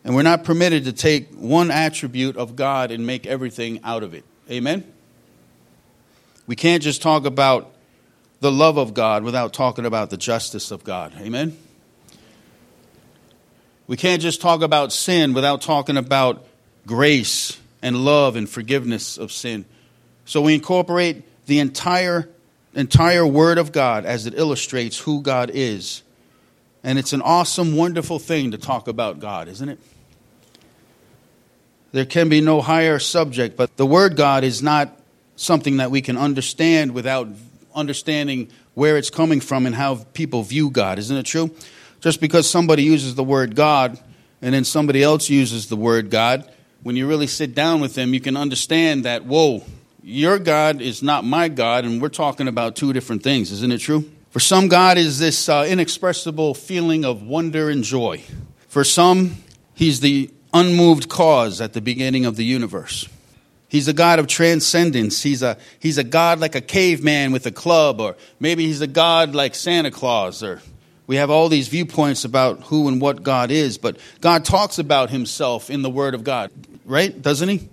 And 0.04 0.16
we're 0.16 0.24
not 0.24 0.44
permitted 0.44 0.84
to 0.84 0.94
take 0.94 1.34
one 1.34 1.72
attribute 1.72 2.36
of 2.36 2.56
God 2.56 2.92
and 2.92 3.08
make 3.08 3.26
everything 3.26 3.80
out 3.84 4.04
of 4.04 4.14
it. 4.14 4.26
Amen? 4.52 4.84
We 6.48 6.56
can't 6.56 6.84
just 6.84 7.02
talk 7.02 7.26
about 7.26 7.74
the 8.40 8.52
love 8.52 8.78
of 8.78 8.94
God 8.94 9.24
without 9.24 9.54
talking 9.54 9.86
about 9.86 10.10
the 10.10 10.18
justice 10.18 10.72
of 10.72 10.84
God. 10.84 11.14
Amen? 11.20 11.58
We 13.88 13.98
can't 13.98 14.22
just 14.22 14.42
talk 14.42 14.62
about 14.62 14.92
sin 14.92 15.34
without 15.34 15.62
talking 15.62 15.98
about 15.98 16.46
grace 16.86 17.60
and 17.82 17.98
love 17.98 18.36
and 18.36 18.50
forgiveness 18.50 19.18
of 19.18 19.32
sin. 19.32 19.66
So 20.26 20.42
we 20.42 20.56
incorporate 20.56 21.24
the 21.46 21.60
entire 21.60 22.30
entire 22.74 23.26
word 23.26 23.58
of 23.58 23.72
God 23.72 24.06
as 24.06 24.26
it 24.26 24.34
illustrates 24.36 25.00
who 25.00 25.22
God 25.22 25.50
is. 25.54 26.04
And 26.84 27.00
it's 27.00 27.14
an 27.14 27.22
awesome, 27.22 27.76
wonderful 27.76 28.20
thing 28.20 28.52
to 28.52 28.58
talk 28.58 28.88
about 28.88 29.20
God, 29.20 29.48
isn't 29.48 29.70
it? 29.70 29.80
There 31.94 32.06
can 32.06 32.28
be 32.28 32.42
no 32.42 32.60
higher 32.60 33.00
subject, 33.00 33.56
but 33.56 33.78
the 33.78 33.86
word 33.86 34.18
God 34.18 34.44
is 34.44 34.62
not 34.62 35.00
something 35.36 35.78
that 35.78 35.92
we 35.92 36.02
can 36.02 36.18
understand 36.18 36.94
without 36.94 37.28
understanding 37.74 38.50
where 38.74 38.98
it's 38.98 39.10
coming 39.10 39.42
from 39.42 39.66
and 39.66 39.76
how 39.76 39.96
people 40.14 40.44
view 40.44 40.70
God. 40.70 41.00
Isn't 41.00 41.18
it 41.18 41.26
true? 41.26 41.54
Just 42.00 42.22
because 42.22 42.50
somebody 42.50 42.84
uses 42.84 43.16
the 43.16 43.24
word 43.24 43.56
God 43.56 44.00
and 44.42 44.54
then 44.54 44.64
somebody 44.64 45.02
else 45.02 45.30
uses 45.30 45.68
the 45.68 45.76
word 45.76 46.10
God, 46.10 46.50
when 46.84 46.96
you 46.96 47.08
really 47.08 47.28
sit 47.28 47.56
down 47.56 47.82
with 47.82 47.96
them, 47.96 48.14
you 48.14 48.20
can 48.20 48.38
understand 48.38 49.06
that, 49.06 49.26
whoa, 49.26 49.64
your 50.04 50.38
God 50.38 50.82
is 50.82 51.02
not 51.02 51.26
my 51.26 51.48
God, 51.48 51.84
and 51.84 52.00
we're 52.00 52.10
talking 52.10 52.48
about 52.48 52.76
two 52.76 52.94
different 52.94 53.24
things. 53.24 53.52
Isn't 53.52 53.72
it 53.72 53.80
true? 53.80 54.12
For 54.30 54.40
some, 54.40 54.68
God 54.68 55.00
is 55.00 55.18
this 55.18 55.50
uh, 55.50 55.66
inexpressible 55.68 56.54
feeling 56.54 57.04
of 57.04 57.24
wonder 57.24 57.70
and 57.72 57.84
joy. 57.84 58.22
For 58.68 58.84
some, 58.84 59.38
He's 59.74 60.02
the 60.02 60.30
unmoved 60.54 61.10
cause 61.10 61.60
at 61.60 61.74
the 61.74 61.82
beginning 61.82 62.26
of 62.26 62.36
the 62.36 62.46
universe. 62.46 63.10
He's 63.68 63.88
a 63.88 63.94
God 63.94 64.20
of 64.20 64.28
transcendence. 64.28 65.24
He's 65.24 65.42
a, 65.42 65.58
he's 65.80 65.98
a 65.98 66.04
God 66.04 66.40
like 66.40 66.56
a 66.56 66.62
caveman 66.62 67.32
with 67.32 67.46
a 67.46 67.52
club, 67.52 68.00
or 68.00 68.16
maybe 68.40 68.66
he's 68.66 68.82
a 68.82 68.88
God 68.88 69.34
like 69.34 69.56
Santa 69.56 69.92
Claus. 69.92 70.44
Or 70.44 70.62
we 71.08 71.18
have 71.18 71.30
all 71.30 71.50
these 71.50 71.68
viewpoints 71.68 72.26
about 72.26 72.62
who 72.64 72.88
and 72.88 73.02
what 73.02 73.24
God 73.24 73.52
is, 73.52 73.78
but 73.78 73.98
God 74.22 74.46
talks 74.46 74.80
about 74.80 75.10
himself 75.10 75.70
in 75.70 75.82
the 75.82 75.90
Word 75.90 76.14
of 76.14 76.24
God, 76.24 76.52
right? 76.86 77.20
Doesn't 77.20 77.50
he? 77.50 77.70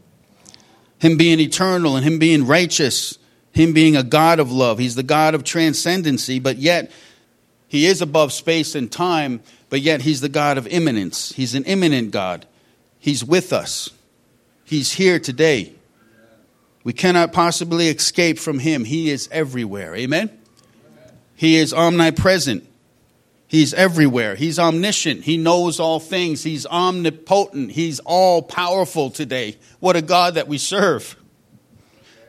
Him 0.98 1.16
being 1.16 1.40
eternal 1.40 1.96
and 1.96 2.04
him 2.04 2.18
being 2.18 2.46
righteous, 2.46 3.18
him 3.52 3.72
being 3.72 3.96
a 3.96 4.02
God 4.02 4.38
of 4.38 4.52
love. 4.52 4.78
He's 4.78 4.94
the 4.94 5.02
God 5.02 5.34
of 5.34 5.44
transcendency, 5.44 6.38
but 6.38 6.56
yet 6.56 6.90
he 7.68 7.86
is 7.86 8.02
above 8.02 8.32
space 8.32 8.74
and 8.74 8.90
time, 8.90 9.40
but 9.68 9.80
yet 9.80 10.02
he's 10.02 10.20
the 10.20 10.28
God 10.28 10.58
of 10.58 10.66
immanence. 10.66 11.32
He's 11.32 11.54
an 11.54 11.64
immanent 11.64 12.10
God. 12.10 12.46
He's 12.98 13.24
with 13.24 13.52
us. 13.52 13.90
He's 14.64 14.92
here 14.92 15.18
today. 15.18 15.74
We 16.84 16.92
cannot 16.92 17.32
possibly 17.32 17.88
escape 17.88 18.38
from 18.38 18.58
Him. 18.58 18.84
He 18.84 19.10
is 19.10 19.28
everywhere. 19.30 19.94
Amen? 19.94 20.30
He 21.34 21.56
is 21.56 21.72
omnipresent. 21.72 22.68
He's 23.46 23.74
everywhere. 23.74 24.34
He's 24.34 24.58
omniscient. 24.58 25.24
He 25.24 25.36
knows 25.36 25.78
all 25.78 26.00
things. 26.00 26.42
He's 26.42 26.64
omnipotent. 26.66 27.72
He's 27.72 28.00
all 28.00 28.42
powerful 28.42 29.10
today. 29.10 29.58
What 29.78 29.94
a 29.94 30.02
God 30.02 30.34
that 30.34 30.48
we 30.48 30.56
serve. 30.56 31.16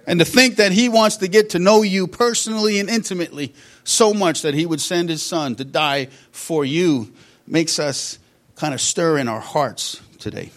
And 0.06 0.20
to 0.20 0.26
think 0.26 0.58
that 0.58 0.72
He 0.72 0.90
wants 0.90 1.18
to 1.18 1.28
get 1.28 1.52
to 1.52 1.60
know 1.60 1.82
you 1.82 2.08
personally 2.08 2.80
and 2.80 2.90
intimately 2.90 3.54
so 3.84 4.14
much 4.14 4.42
that 4.42 4.54
He 4.54 4.66
would 4.66 4.82
send 4.82 5.10
His 5.10 5.24
Son 5.24 5.56
to 5.56 5.64
die 5.64 6.10
for 6.32 6.66
you 6.66 7.14
makes 7.48 7.80
us 7.80 8.20
kind 8.56 8.74
of 8.74 8.82
stir 8.82 9.18
in 9.18 9.28
our 9.28 9.40
hearts 9.40 10.02
today 10.20 10.52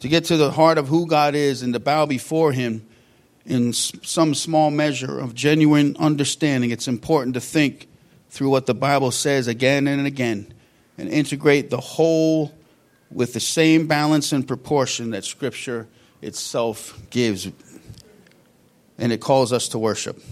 to 0.00 0.08
get 0.08 0.26
to 0.26 0.36
the 0.36 0.52
heart 0.52 0.78
of 0.78 0.88
who 0.88 1.06
God 1.06 1.34
is 1.34 1.62
and 1.62 1.72
to 1.74 1.80
bow 1.80 2.06
before 2.06 2.52
Him 2.52 2.87
in 3.48 3.72
some 3.72 4.34
small 4.34 4.70
measure 4.70 5.18
of 5.18 5.34
genuine 5.34 5.96
understanding, 5.98 6.70
it's 6.70 6.86
important 6.86 7.32
to 7.32 7.40
think 7.40 7.88
through 8.28 8.50
what 8.50 8.66
the 8.66 8.74
Bible 8.74 9.10
says 9.10 9.48
again 9.48 9.88
and 9.88 10.06
again 10.06 10.52
and 10.98 11.08
integrate 11.08 11.70
the 11.70 11.80
whole 11.80 12.52
with 13.10 13.32
the 13.32 13.40
same 13.40 13.86
balance 13.86 14.32
and 14.32 14.46
proportion 14.46 15.10
that 15.10 15.24
Scripture 15.24 15.88
itself 16.20 17.00
gives. 17.08 17.48
And 18.98 19.12
it 19.12 19.20
calls 19.22 19.50
us 19.50 19.68
to 19.68 19.78
worship. 19.78 20.22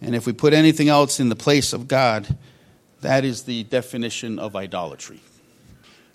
And 0.00 0.14
if 0.14 0.24
we 0.24 0.32
put 0.32 0.52
anything 0.52 0.88
else 0.88 1.18
in 1.18 1.28
the 1.28 1.36
place 1.36 1.72
of 1.72 1.88
God, 1.88 2.36
that 3.00 3.24
is 3.24 3.42
the 3.42 3.64
definition 3.64 4.38
of 4.38 4.54
idolatry. 4.54 5.20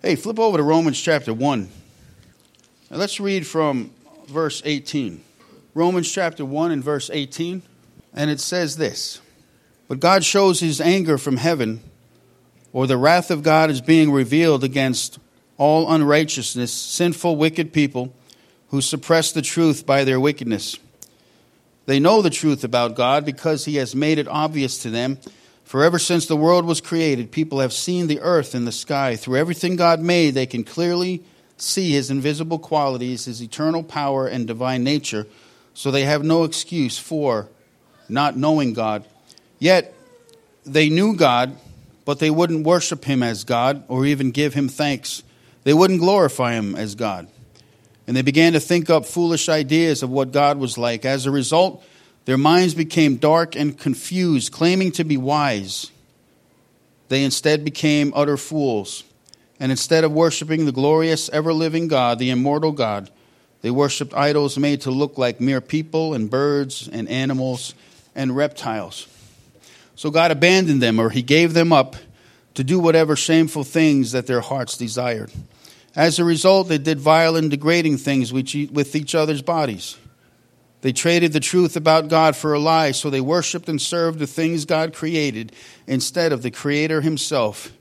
Hey, 0.01 0.15
flip 0.15 0.39
over 0.39 0.55
to 0.55 0.63
Romans 0.63 1.01
chapter 1.01 1.33
1. 1.33 1.69
Now 2.91 2.97
let's 2.97 3.19
read 3.19 3.45
from 3.45 3.91
verse 4.29 4.61
18. 4.63 5.25
Romans 5.77 6.11
chapter 6.11 6.43
1 6.43 6.71
and 6.71 6.83
verse 6.83 7.11
18. 7.13 7.61
And 8.11 8.31
it 8.31 8.39
says 8.39 8.77
this 8.77 9.21
But 9.87 9.99
God 9.99 10.25
shows 10.25 10.59
his 10.59 10.81
anger 10.81 11.19
from 11.19 11.37
heaven, 11.37 11.81
or 12.73 12.87
the 12.87 12.97
wrath 12.97 13.29
of 13.29 13.43
God 13.43 13.69
is 13.69 13.79
being 13.79 14.11
revealed 14.11 14.63
against 14.63 15.19
all 15.55 15.91
unrighteousness, 15.93 16.73
sinful, 16.73 17.35
wicked 17.35 17.73
people 17.73 18.11
who 18.69 18.81
suppress 18.81 19.31
the 19.31 19.43
truth 19.43 19.85
by 19.85 20.03
their 20.03 20.19
wickedness. 20.19 20.79
They 21.85 21.99
know 21.99 22.23
the 22.23 22.31
truth 22.31 22.63
about 22.63 22.95
God 22.95 23.23
because 23.23 23.65
he 23.65 23.75
has 23.75 23.95
made 23.95 24.17
it 24.17 24.27
obvious 24.27 24.79
to 24.79 24.89
them. 24.89 25.19
For 25.63 25.83
ever 25.83 25.99
since 25.99 26.25
the 26.25 26.35
world 26.35 26.65
was 26.65 26.81
created, 26.81 27.31
people 27.31 27.59
have 27.59 27.71
seen 27.71 28.07
the 28.07 28.21
earth 28.21 28.55
and 28.55 28.65
the 28.65 28.71
sky. 28.71 29.15
Through 29.15 29.37
everything 29.37 29.75
God 29.75 29.99
made, 29.99 30.33
they 30.33 30.47
can 30.47 30.63
clearly 30.63 31.23
see 31.55 31.91
his 31.91 32.09
invisible 32.09 32.57
qualities, 32.57 33.25
his 33.25 33.43
eternal 33.43 33.83
power 33.83 34.25
and 34.25 34.47
divine 34.47 34.83
nature, 34.83 35.27
so 35.77 35.91
they 35.91 36.05
have 36.05 36.23
no 36.23 36.43
excuse 36.43 36.97
for 36.97 37.47
not 38.09 38.35
knowing 38.35 38.73
God. 38.73 39.05
Yet 39.59 39.93
they 40.65 40.89
knew 40.89 41.15
God, 41.15 41.55
but 42.03 42.17
they 42.17 42.31
wouldn't 42.31 42.65
worship 42.65 43.05
him 43.05 43.21
as 43.21 43.43
God 43.43 43.83
or 43.87 44.03
even 44.03 44.31
give 44.31 44.55
him 44.55 44.69
thanks. 44.69 45.21
They 45.65 45.75
wouldn't 45.75 45.99
glorify 45.99 46.53
him 46.53 46.73
as 46.73 46.95
God. 46.95 47.27
And 48.07 48.17
they 48.17 48.23
began 48.23 48.53
to 48.53 48.59
think 48.59 48.89
up 48.89 49.05
foolish 49.05 49.49
ideas 49.49 50.01
of 50.01 50.09
what 50.09 50.31
God 50.31 50.57
was 50.57 50.79
like. 50.79 51.05
As 51.05 51.27
a 51.27 51.31
result, 51.31 51.85
their 52.25 52.39
minds 52.39 52.73
became 52.73 53.17
dark 53.17 53.55
and 53.55 53.77
confused, 53.77 54.51
claiming 54.51 54.91
to 54.93 55.03
be 55.03 55.15
wise. 55.15 55.91
They 57.09 57.23
instead 57.23 57.63
became 57.63 58.13
utter 58.15 58.37
fools. 58.37 59.03
And 59.59 59.71
instead 59.71 60.03
of 60.03 60.11
worshiping 60.11 60.65
the 60.65 60.71
glorious, 60.71 61.29
ever 61.29 61.53
living 61.53 61.87
God, 61.87 62.17
the 62.17 62.31
immortal 62.31 62.71
God, 62.71 63.11
they 63.61 63.71
worshiped 63.71 64.13
idols 64.13 64.57
made 64.57 64.81
to 64.81 64.91
look 64.91 65.17
like 65.17 65.41
mere 65.41 65.61
people 65.61 66.13
and 66.13 66.29
birds 66.29 66.87
and 66.87 67.09
animals 67.09 67.73
and 68.15 68.35
reptiles. 68.35 69.07
So 69.95 70.11
God 70.11 70.31
abandoned 70.31 70.81
them, 70.81 70.99
or 70.99 71.09
He 71.09 71.23
gave 71.23 71.53
them 71.53 71.73
up 71.73 71.95
to 72.53 72.63
do 72.63 72.79
whatever 72.79 73.15
shameful 73.15 73.63
things 73.63 74.11
that 74.11 74.27
their 74.27 74.41
hearts 74.41 74.77
desired. 74.77 75.31
As 75.95 76.19
a 76.19 76.23
result, 76.23 76.67
they 76.67 76.77
did 76.77 76.99
vile 76.99 77.35
and 77.35 77.49
degrading 77.49 77.97
things 77.97 78.31
with 78.31 78.95
each 78.95 79.15
other's 79.15 79.41
bodies. 79.41 79.97
They 80.81 80.93
traded 80.93 81.33
the 81.33 81.39
truth 81.39 81.75
about 81.75 82.07
God 82.07 82.35
for 82.35 82.53
a 82.53 82.59
lie, 82.59 82.91
so 82.91 83.09
they 83.09 83.21
worshiped 83.21 83.67
and 83.67 83.81
served 83.81 84.19
the 84.19 84.27
things 84.27 84.65
God 84.65 84.93
created 84.93 85.51
instead 85.87 86.31
of 86.31 86.43
the 86.43 86.51
Creator 86.51 87.01
Himself, 87.01 87.71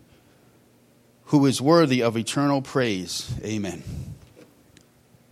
who 1.27 1.45
is 1.45 1.61
worthy 1.61 2.03
of 2.03 2.17
eternal 2.17 2.63
praise. 2.63 3.31
Amen. 3.45 3.83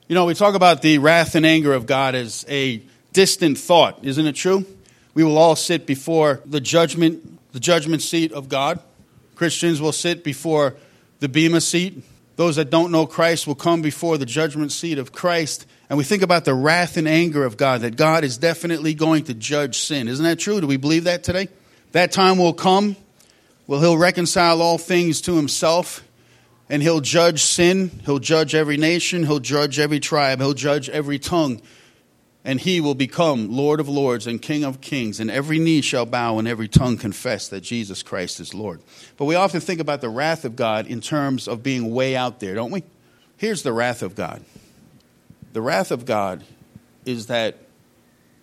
You 0.07 0.15
know, 0.15 0.27
we 0.27 0.35
talk 0.35 0.55
about 0.55 0.83
the 0.83 0.99
wrath 0.99 1.35
and 1.35 1.47
anger 1.47 1.73
of 1.73 1.87
God 1.87 2.15
as 2.15 2.45
a 2.47 2.83
distant 3.15 3.57
thought, 3.57 4.05
isn't 4.05 4.27
it 4.27 4.35
true? 4.35 4.67
We 5.15 5.25
will 5.25 5.39
all 5.39 5.57
sit 5.57 5.87
before 5.87 6.43
the 6.45 6.61
judgment, 6.61 7.41
the 7.55 7.61
judgment 7.61 8.03
seat 8.03 8.31
of 8.31 8.51
God. 8.51 8.81
Christians 9.35 9.81
will 9.81 9.93
sit 9.93 10.23
before 10.23 10.77
the 11.21 11.29
Bema 11.31 11.63
seat. 11.63 12.03
Those 12.37 12.57
that 12.57 12.69
don't 12.69 12.93
know 12.93 13.07
Christ 13.07 13.47
will 13.47 13.55
come 13.55 13.81
before 13.81 14.19
the 14.19 14.27
judgment 14.27 14.73
seat 14.73 14.99
of 14.99 15.11
Christ. 15.11 15.65
And 15.89 15.97
we 15.97 16.05
think 16.05 16.23
about 16.23 16.45
the 16.45 16.53
wrath 16.53 16.99
and 16.99 17.09
anger 17.09 17.43
of 17.43 17.57
God, 17.57 17.81
that 17.81 17.97
God 17.97 18.25
is 18.25 18.37
definitely 18.37 18.93
going 18.93 19.25
to 19.25 19.33
judge 19.33 19.79
sin. 19.79 20.09
Isn't 20.09 20.25
that 20.25 20.39
true? 20.39 20.61
Do 20.61 20.67
we 20.67 20.77
believe 20.77 21.05
that 21.05 21.25
today? 21.25 21.49
That 21.93 22.13
time 22.13 22.37
will 22.37 22.53
come. 22.53 22.97
Well, 23.67 23.81
he'll 23.81 23.97
reconcile 23.97 24.61
all 24.61 24.77
things 24.77 25.23
to 25.23 25.37
himself, 25.37 26.05
and 26.69 26.83
he'll 26.83 27.01
judge 27.01 27.43
sin. 27.43 27.91
He'll 28.05 28.19
judge 28.19 28.55
every 28.55 28.77
nation. 28.77 29.25
He'll 29.25 29.41
judge 29.41 29.79
every 29.79 30.01
tribe. 30.01 30.41
He'll 30.41 30.55
judge 30.55 30.89
every 30.89 31.19
tongue 31.19 31.61
and 32.45 32.61
he 32.61 32.81
will 32.81 32.95
become 32.95 33.51
Lord 33.51 33.81
of 33.81 33.89
lords 33.89 34.27
and 34.27 34.41
King 34.41 34.65
of 34.65 34.83
kings, 34.83 35.19
and 35.19 35.31
every 35.31 35.59
knee 35.59 35.81
shall 35.81 36.05
bow 36.05 36.39
and 36.39 36.47
every 36.47 36.69
tongue 36.69 36.99
confess 36.99 37.49
that 37.49 37.63
Jesus 37.63 38.03
Christ 38.03 38.39
is 38.39 38.53
Lord. 38.53 38.83
But 39.17 39.25
we 39.25 39.35
often 39.35 39.61
think 39.61 39.81
about 39.81 40.03
the 40.03 40.11
wrath 40.11 40.45
of 40.45 40.55
God 40.55 40.87
in 40.87 41.01
terms 41.01 41.49
of 41.49 41.63
being 41.63 41.91
way 41.95 42.15
out 42.15 42.41
there, 42.41 42.55
don't 42.55 42.71
we? 42.71 42.85
Here's 43.39 43.63
the 43.63 43.73
wrath 43.73 44.03
of 44.03 44.15
God 44.15 44.45
the 45.55 45.63
wrath 45.63 45.91
of 45.91 46.05
God 46.05 46.45
is 47.07 47.27
that 47.27 47.57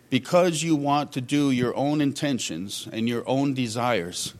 because 0.09 0.63
you 0.63 0.75
want 0.75 1.11
to 1.13 1.21
do 1.21 1.51
your 1.51 1.75
own 1.75 2.01
intentions 2.01 2.87
and 2.91 3.07
your 3.07 3.23
own 3.27 3.53
desires, 3.53 4.33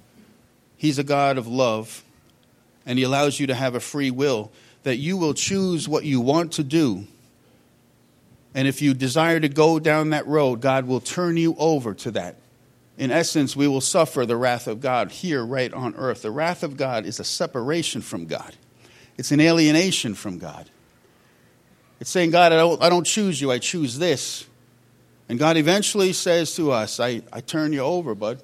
He's 0.76 0.98
a 0.98 1.04
God 1.04 1.38
of 1.38 1.48
love, 1.48 2.04
and 2.86 2.98
He 2.98 3.04
allows 3.04 3.40
you 3.40 3.48
to 3.48 3.56
have 3.56 3.76
a 3.76 3.80
free 3.80 4.12
will, 4.12 4.52
that 4.84 4.98
you 4.98 5.18
will 5.18 5.34
choose 5.34 5.88
what 5.88 6.04
you 6.04 6.22
want 6.22 6.54
to 6.54 6.64
do 6.64 7.08
and 8.54 8.68
if 8.68 8.82
you 8.82 8.94
desire 8.94 9.40
to 9.40 9.50
go 9.50 9.80
down 9.80 10.10
that 10.10 10.28
road, 10.28 10.62
God 10.62 10.86
will 10.86 11.00
turn 11.00 11.38
you 11.38 11.56
over 11.58 11.94
to 11.96 12.12
that. 12.12 12.36
In 12.98 13.10
essence, 13.10 13.56
we 13.56 13.68
will 13.68 13.82
suffer 13.82 14.26
the 14.26 14.36
wrath 14.36 14.68
of 14.68 14.82
God 14.82 15.12
here, 15.12 15.44
right 15.44 15.74
on 15.74 15.96
earth. 15.96 16.24
The 16.24 16.32
wrath 16.32 16.62
of 16.62 16.76
God 16.78 17.06
is 17.06 17.20
a 17.20 17.24
separation 17.24 18.02
from 18.02 18.26
God, 18.26 18.56
it's 19.18 19.32
an 19.32 19.40
alienation 19.40 20.16
from 20.16 20.38
God. 20.38 20.70
It's 22.00 22.10
saying, 22.10 22.32
God, 22.32 22.52
I 22.52 22.56
don't, 22.56 22.82
I 22.82 22.90
don't 22.90 23.06
choose 23.06 23.40
you, 23.40 23.52
I 23.52 23.60
choose 23.60 24.00
this. 24.00 24.48
And 25.30 25.38
God 25.38 25.56
eventually 25.56 26.14
says 26.14 26.56
to 26.56 26.72
us, 26.72 27.00
I, 27.00 27.22
I 27.32 27.42
turn 27.42 27.74
you 27.74 27.82
over, 27.82 28.16
bud, 28.16 28.42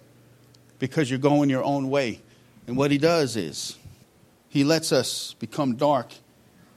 because 0.78 1.10
you're 1.10 1.20
going 1.20 1.50
your 1.50 1.64
own 1.64 1.90
way. 1.90 2.22
And 2.68 2.78
what 2.78 2.92
He 2.92 3.00
does 3.00 3.36
is, 3.36 3.76
He 4.50 4.64
lets 4.64 4.92
us 4.92 5.36
become 5.40 5.76
dark 5.76 6.14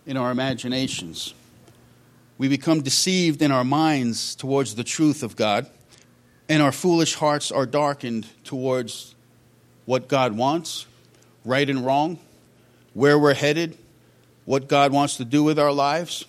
in 0.07 0.17
our 0.17 0.31
imaginations 0.31 1.35
we 2.41 2.49
become 2.49 2.81
deceived 2.81 3.43
in 3.43 3.53
our 3.53 3.65
minds 3.65 4.35
towards 4.35 4.75
the 4.75 4.83
truth 4.83 5.23
of 5.23 5.37
God, 5.37 5.67
and 6.49 6.63
our 6.63 6.73
foolish 6.73 7.17
hearts 7.17 7.53
are 7.53 7.67
darkened 7.67 8.27
towards 8.45 9.15
what 9.85 10.09
God 10.09 10.35
wants, 10.35 10.87
right 11.45 11.69
and 11.69 11.85
wrong, 11.85 12.19
where 12.95 13.19
we're 13.19 13.35
headed, 13.35 13.77
what 14.47 14.69
God 14.69 14.91
wants 14.91 15.19
to 15.19 15.25
do 15.27 15.45
with 15.45 15.59
our 15.59 15.71
lives. 15.71 16.25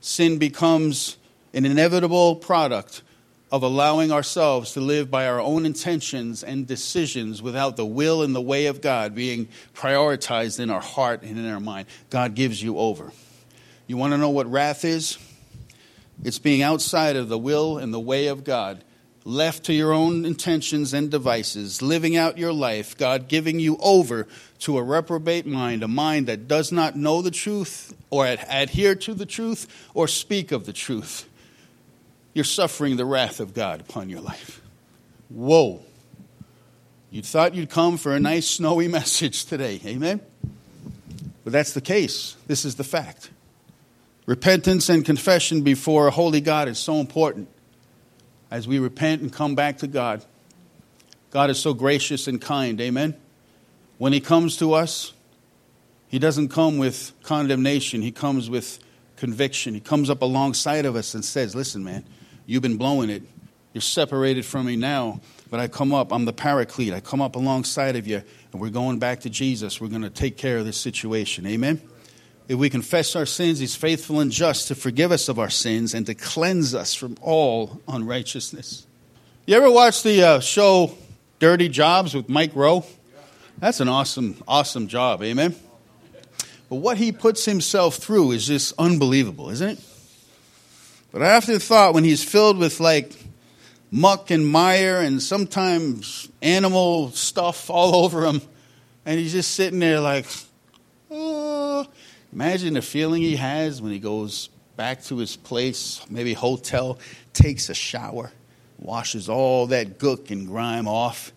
Sin 0.00 0.38
becomes 0.38 1.18
an 1.52 1.66
inevitable 1.66 2.36
product 2.36 3.02
of 3.52 3.62
allowing 3.62 4.12
ourselves 4.12 4.72
to 4.72 4.80
live 4.80 5.10
by 5.10 5.26
our 5.26 5.40
own 5.40 5.66
intentions 5.66 6.44
and 6.44 6.66
decisions 6.66 7.42
without 7.42 7.76
the 7.76 7.86
will 7.86 8.22
and 8.22 8.34
the 8.34 8.40
way 8.40 8.66
of 8.66 8.80
God 8.80 9.14
being 9.14 9.48
prioritized 9.74 10.60
in 10.60 10.70
our 10.70 10.80
heart 10.80 11.22
and 11.22 11.36
in 11.36 11.48
our 11.48 11.60
mind. 11.60 11.88
God 12.10 12.34
gives 12.34 12.62
you 12.62 12.78
over. 12.78 13.12
You 13.88 13.96
want 13.96 14.12
to 14.12 14.18
know 14.18 14.30
what 14.30 14.50
wrath 14.50 14.84
is? 14.84 15.18
It's 16.22 16.38
being 16.38 16.62
outside 16.62 17.16
of 17.16 17.28
the 17.28 17.38
will 17.38 17.78
and 17.78 17.92
the 17.92 18.00
way 18.00 18.28
of 18.28 18.44
God, 18.44 18.84
left 19.24 19.64
to 19.64 19.72
your 19.72 19.92
own 19.92 20.24
intentions 20.24 20.94
and 20.94 21.10
devices, 21.10 21.82
living 21.82 22.16
out 22.16 22.38
your 22.38 22.52
life, 22.52 22.96
God 22.96 23.26
giving 23.26 23.58
you 23.58 23.78
over 23.80 24.28
to 24.60 24.78
a 24.78 24.82
reprobate 24.82 25.46
mind, 25.46 25.82
a 25.82 25.88
mind 25.88 26.26
that 26.28 26.46
does 26.46 26.70
not 26.70 26.94
know 26.94 27.20
the 27.20 27.30
truth 27.30 27.94
or 28.10 28.26
adhere 28.26 28.94
to 28.94 29.14
the 29.14 29.26
truth 29.26 29.66
or 29.94 30.06
speak 30.06 30.52
of 30.52 30.66
the 30.66 30.72
truth. 30.72 31.26
You're 32.34 32.44
suffering 32.44 32.96
the 32.96 33.04
wrath 33.04 33.40
of 33.40 33.54
God 33.54 33.80
upon 33.80 34.08
your 34.08 34.20
life. 34.20 34.60
Whoa. 35.28 35.82
You 37.10 37.22
thought 37.22 37.54
you'd 37.54 37.70
come 37.70 37.96
for 37.96 38.14
a 38.14 38.20
nice 38.20 38.46
snowy 38.46 38.88
message 38.88 39.44
today. 39.46 39.80
Amen? 39.84 40.20
But 41.44 41.52
that's 41.52 41.72
the 41.72 41.80
case. 41.80 42.36
This 42.46 42.64
is 42.64 42.76
the 42.76 42.84
fact. 42.84 43.30
Repentance 44.26 44.88
and 44.88 45.04
confession 45.04 45.62
before 45.62 46.06
a 46.06 46.10
holy 46.10 46.40
God 46.40 46.68
is 46.68 46.78
so 46.78 46.96
important. 46.96 47.48
As 48.50 48.68
we 48.68 48.78
repent 48.78 49.22
and 49.22 49.32
come 49.32 49.54
back 49.54 49.78
to 49.78 49.86
God, 49.86 50.24
God 51.30 51.50
is 51.50 51.58
so 51.58 51.74
gracious 51.74 52.28
and 52.28 52.40
kind. 52.40 52.80
Amen. 52.80 53.16
When 53.98 54.12
He 54.12 54.20
comes 54.20 54.56
to 54.58 54.74
us, 54.74 55.12
He 56.08 56.18
doesn't 56.18 56.48
come 56.48 56.78
with 56.78 57.12
condemnation, 57.22 58.02
He 58.02 58.12
comes 58.12 58.50
with 58.50 58.78
conviction. 59.16 59.74
He 59.74 59.80
comes 59.80 60.10
up 60.10 60.22
alongside 60.22 60.86
of 60.86 60.96
us 60.96 61.14
and 61.14 61.24
says, 61.24 61.54
Listen, 61.54 61.84
man, 61.84 62.04
you've 62.50 62.62
been 62.62 62.76
blowing 62.76 63.10
it. 63.10 63.22
You're 63.72 63.80
separated 63.80 64.44
from 64.44 64.66
me 64.66 64.74
now, 64.74 65.20
but 65.50 65.60
I 65.60 65.68
come 65.68 65.94
up. 65.94 66.12
I'm 66.12 66.24
the 66.24 66.32
paraclete. 66.32 66.92
I 66.92 66.98
come 66.98 67.22
up 67.22 67.36
alongside 67.36 67.94
of 67.94 68.08
you, 68.08 68.22
and 68.52 68.60
we're 68.60 68.70
going 68.70 68.98
back 68.98 69.20
to 69.20 69.30
Jesus. 69.30 69.80
We're 69.80 69.88
going 69.88 70.02
to 70.02 70.10
take 70.10 70.36
care 70.36 70.58
of 70.58 70.66
this 70.66 70.76
situation. 70.76 71.46
Amen. 71.46 71.80
If 72.48 72.58
we 72.58 72.68
confess 72.68 73.14
our 73.14 73.26
sins, 73.26 73.60
He's 73.60 73.76
faithful 73.76 74.18
and 74.18 74.32
just 74.32 74.66
to 74.68 74.74
forgive 74.74 75.12
us 75.12 75.28
of 75.28 75.38
our 75.38 75.48
sins 75.48 75.94
and 75.94 76.04
to 76.06 76.14
cleanse 76.14 76.74
us 76.74 76.92
from 76.92 77.16
all 77.22 77.80
unrighteousness. 77.86 78.84
You 79.46 79.54
ever 79.54 79.70
watch 79.70 80.02
the 80.02 80.22
uh, 80.22 80.40
show 80.40 80.96
Dirty 81.38 81.68
Jobs 81.68 82.14
with 82.14 82.28
Mike 82.28 82.56
Rowe? 82.56 82.84
That's 83.58 83.78
an 83.78 83.88
awesome, 83.88 84.42
awesome 84.48 84.88
job. 84.88 85.22
Amen. 85.22 85.54
But 86.68 86.76
what 86.76 86.96
he 86.96 87.12
puts 87.12 87.44
himself 87.44 87.96
through 87.96 88.32
is 88.32 88.48
just 88.48 88.74
unbelievable, 88.76 89.50
isn't 89.50 89.78
it? 89.78 89.84
But 91.12 91.22
after 91.22 91.52
the 91.52 91.60
thought, 91.60 91.94
when 91.94 92.04
he's 92.04 92.22
filled 92.22 92.58
with 92.58 92.80
like 92.80 93.12
muck 93.90 94.30
and 94.30 94.46
mire 94.46 95.00
and 95.00 95.22
sometimes 95.22 96.28
animal 96.40 97.10
stuff 97.10 97.68
all 97.70 97.94
over 98.04 98.24
him, 98.24 98.40
and 99.04 99.18
he's 99.18 99.32
just 99.32 99.52
sitting 99.52 99.80
there 99.80 100.00
like, 100.00 100.26
oh. 101.10 101.86
imagine 102.32 102.74
the 102.74 102.82
feeling 102.82 103.22
he 103.22 103.36
has 103.36 103.82
when 103.82 103.92
he 103.92 103.98
goes 103.98 104.48
back 104.76 105.02
to 105.04 105.16
his 105.18 105.36
place, 105.36 106.00
maybe 106.08 106.32
hotel, 106.32 106.98
takes 107.32 107.68
a 107.68 107.74
shower, 107.74 108.30
washes 108.78 109.28
all 109.28 109.66
that 109.66 109.98
gook 109.98 110.30
and 110.30 110.46
grime 110.46 110.86
off, 110.86 111.32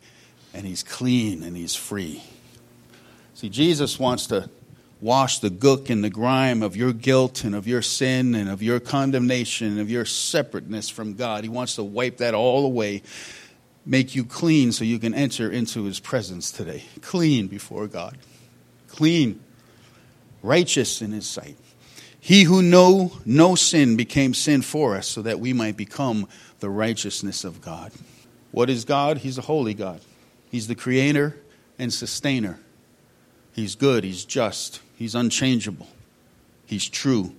and 0.54 0.66
he's 0.66 0.84
clean 0.84 1.44
and 1.44 1.58
he's 1.58 1.76
free. 1.76 2.24
See, 3.34 3.50
Jesus 3.50 4.00
wants 4.00 4.28
to 4.28 4.50
wash 5.04 5.40
the 5.40 5.50
gook 5.50 5.90
and 5.90 6.02
the 6.02 6.10
grime 6.10 6.64
of 6.64 6.78
your 6.78 6.94
guilt 6.94 7.44
and 7.44 7.54
of 7.54 7.68
your 7.68 7.82
sin 7.82 8.34
and 8.34 8.50
of 8.50 8.64
your 8.64 8.80
condemnation 8.80 9.68
and 9.68 9.80
of 9.82 9.92
your 9.92 10.06
separateness 10.06 10.90
from 10.90 11.14
God. 11.14 11.44
He 11.44 11.50
wants 11.50 11.76
to 11.76 11.84
wipe 11.84 12.18
that 12.18 12.34
all 12.34 12.66
away, 12.66 13.04
make 13.86 14.16
you 14.16 14.24
clean 14.24 14.72
so 14.72 14.86
you 14.86 15.00
can 15.00 15.14
enter 15.14 15.52
into 15.52 15.84
His 15.84 16.00
presence 16.00 16.52
today. 16.52 16.86
Clean 17.02 17.48
before 17.48 17.88
God. 17.88 18.18
Clean. 18.88 19.42
Righteous 20.42 21.02
in 21.02 21.12
His 21.12 21.28
sight. 21.28 21.58
He 22.18 22.44
who 22.44 22.62
know 22.62 23.12
no 23.26 23.56
sin 23.56 23.98
became 23.98 24.34
sin 24.34 24.62
for 24.62 24.96
us 24.96 25.08
so 25.08 25.22
that 25.24 25.42
we 25.42 25.52
might 25.52 25.76
become 25.76 26.30
the 26.62 26.70
righteousness 26.70 27.44
of 27.44 27.60
God. 27.60 27.92
What 28.52 28.70
is 28.70 28.86
God? 28.86 29.18
He's 29.18 29.38
a 29.38 29.42
holy 29.42 29.74
God. 29.74 30.00
He's 30.50 30.68
the 30.68 30.76
creator 30.76 31.36
and 31.78 31.94
sustainer. 31.94 32.60
He's 33.54 33.76
good, 33.76 34.04
he's 34.04 34.26
just, 34.26 34.82
He's 35.04 35.16
unchangeable. 35.16 35.90
He's 36.66 36.88
true. 36.88 37.36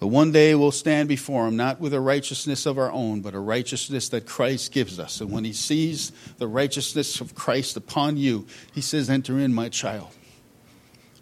But 0.00 0.08
one 0.08 0.32
day 0.32 0.56
we'll 0.56 0.72
stand 0.72 1.08
before 1.08 1.46
Him, 1.46 1.56
not 1.56 1.78
with 1.78 1.94
a 1.94 2.00
righteousness 2.00 2.66
of 2.66 2.78
our 2.78 2.90
own, 2.90 3.20
but 3.20 3.32
a 3.32 3.38
righteousness 3.38 4.08
that 4.08 4.26
Christ 4.26 4.72
gives 4.72 4.98
us. 4.98 5.20
And 5.20 5.30
when 5.30 5.44
He 5.44 5.52
sees 5.52 6.10
the 6.38 6.48
righteousness 6.48 7.20
of 7.20 7.36
Christ 7.36 7.76
upon 7.76 8.16
you, 8.16 8.44
He 8.74 8.80
says, 8.80 9.08
Enter 9.08 9.38
in, 9.38 9.54
my 9.54 9.68
child. 9.68 10.08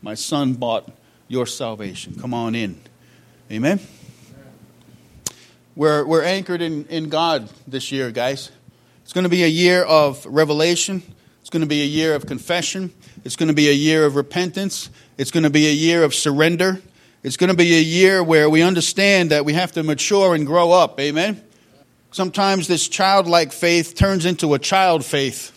My 0.01 0.15
son 0.15 0.55
bought 0.55 0.91
your 1.29 1.45
salvation. 1.45 2.15
Come 2.19 2.33
on 2.33 2.55
in. 2.55 2.81
Amen? 3.51 3.79
We're, 5.77 6.07
we're 6.07 6.25
anchored 6.25 6.63
in, 6.63 6.87
in 6.87 7.11
God 7.11 7.51
this 7.69 7.93
year, 7.93 8.11
guys. 8.11 8.51
It's 9.03 9.13
going 9.13 9.25
to 9.25 9.31
be 9.31 9.45
a 9.45 9.49
year 9.49 9.83
of 9.83 10.25
revelation, 10.25 11.03
going 11.53 11.61
to 11.61 11.69
be 11.69 11.83
a 11.83 11.87
year 11.87 12.15
of 12.15 12.27
confession, 12.27 12.93
it's 13.25 13.37
going 13.37 13.49
to 13.49 13.55
be 13.55 13.69
a 13.69 13.75
year 13.75 14.07
of 14.07 14.17
repentance. 14.17 14.89
It's 15.19 15.31
going 15.31 15.45
to 15.45 15.51
be 15.51 15.69
a 15.69 15.73
year 15.73 16.03
of 16.03 16.15
surrender. 16.15 16.81
It's 17.23 17.37
going 17.37 17.51
to 17.51 17.57
be 17.57 17.77
a 17.77 17.83
year 17.83 18.25
where 18.25 18.49
we 18.49 18.63
understand 18.63 19.31
that 19.31 19.45
we 19.45 19.53
have 19.53 19.71
to 19.73 19.83
mature 19.83 20.35
and 20.35 20.47
grow 20.47 20.73
up. 20.73 20.99
Amen? 20.99 21.41
Sometimes 22.11 22.69
this 22.69 22.89
childlike 22.89 23.53
faith 23.53 23.95
turns 23.95 24.25
into 24.25 24.55
a 24.55 24.59
child 24.59 25.05
faith. 25.05 25.53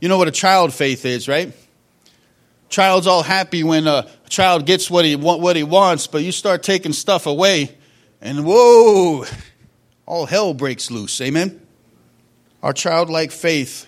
You 0.00 0.08
know 0.08 0.16
what 0.16 0.26
a 0.26 0.32
child 0.32 0.72
faith 0.72 1.04
is, 1.04 1.28
right? 1.28 1.52
Child's 2.70 3.06
all 3.06 3.22
happy 3.22 3.62
when 3.62 3.86
a 3.86 4.08
child 4.30 4.64
gets 4.64 4.90
what 4.90 5.04
he, 5.04 5.16
what 5.16 5.54
he 5.54 5.62
wants, 5.62 6.06
but 6.06 6.22
you 6.22 6.32
start 6.32 6.62
taking 6.62 6.94
stuff 6.94 7.26
away, 7.26 7.76
and 8.22 8.46
whoa, 8.46 9.26
all 10.06 10.24
hell 10.24 10.54
breaks 10.54 10.90
loose. 10.90 11.20
Amen? 11.20 11.60
Our 12.62 12.72
childlike 12.72 13.32
faith 13.32 13.86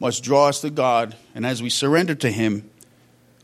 must 0.00 0.22
draw 0.22 0.48
us 0.48 0.60
to 0.60 0.70
God, 0.70 1.16
and 1.34 1.46
as 1.46 1.62
we 1.62 1.70
surrender 1.70 2.14
to 2.16 2.30
Him, 2.30 2.68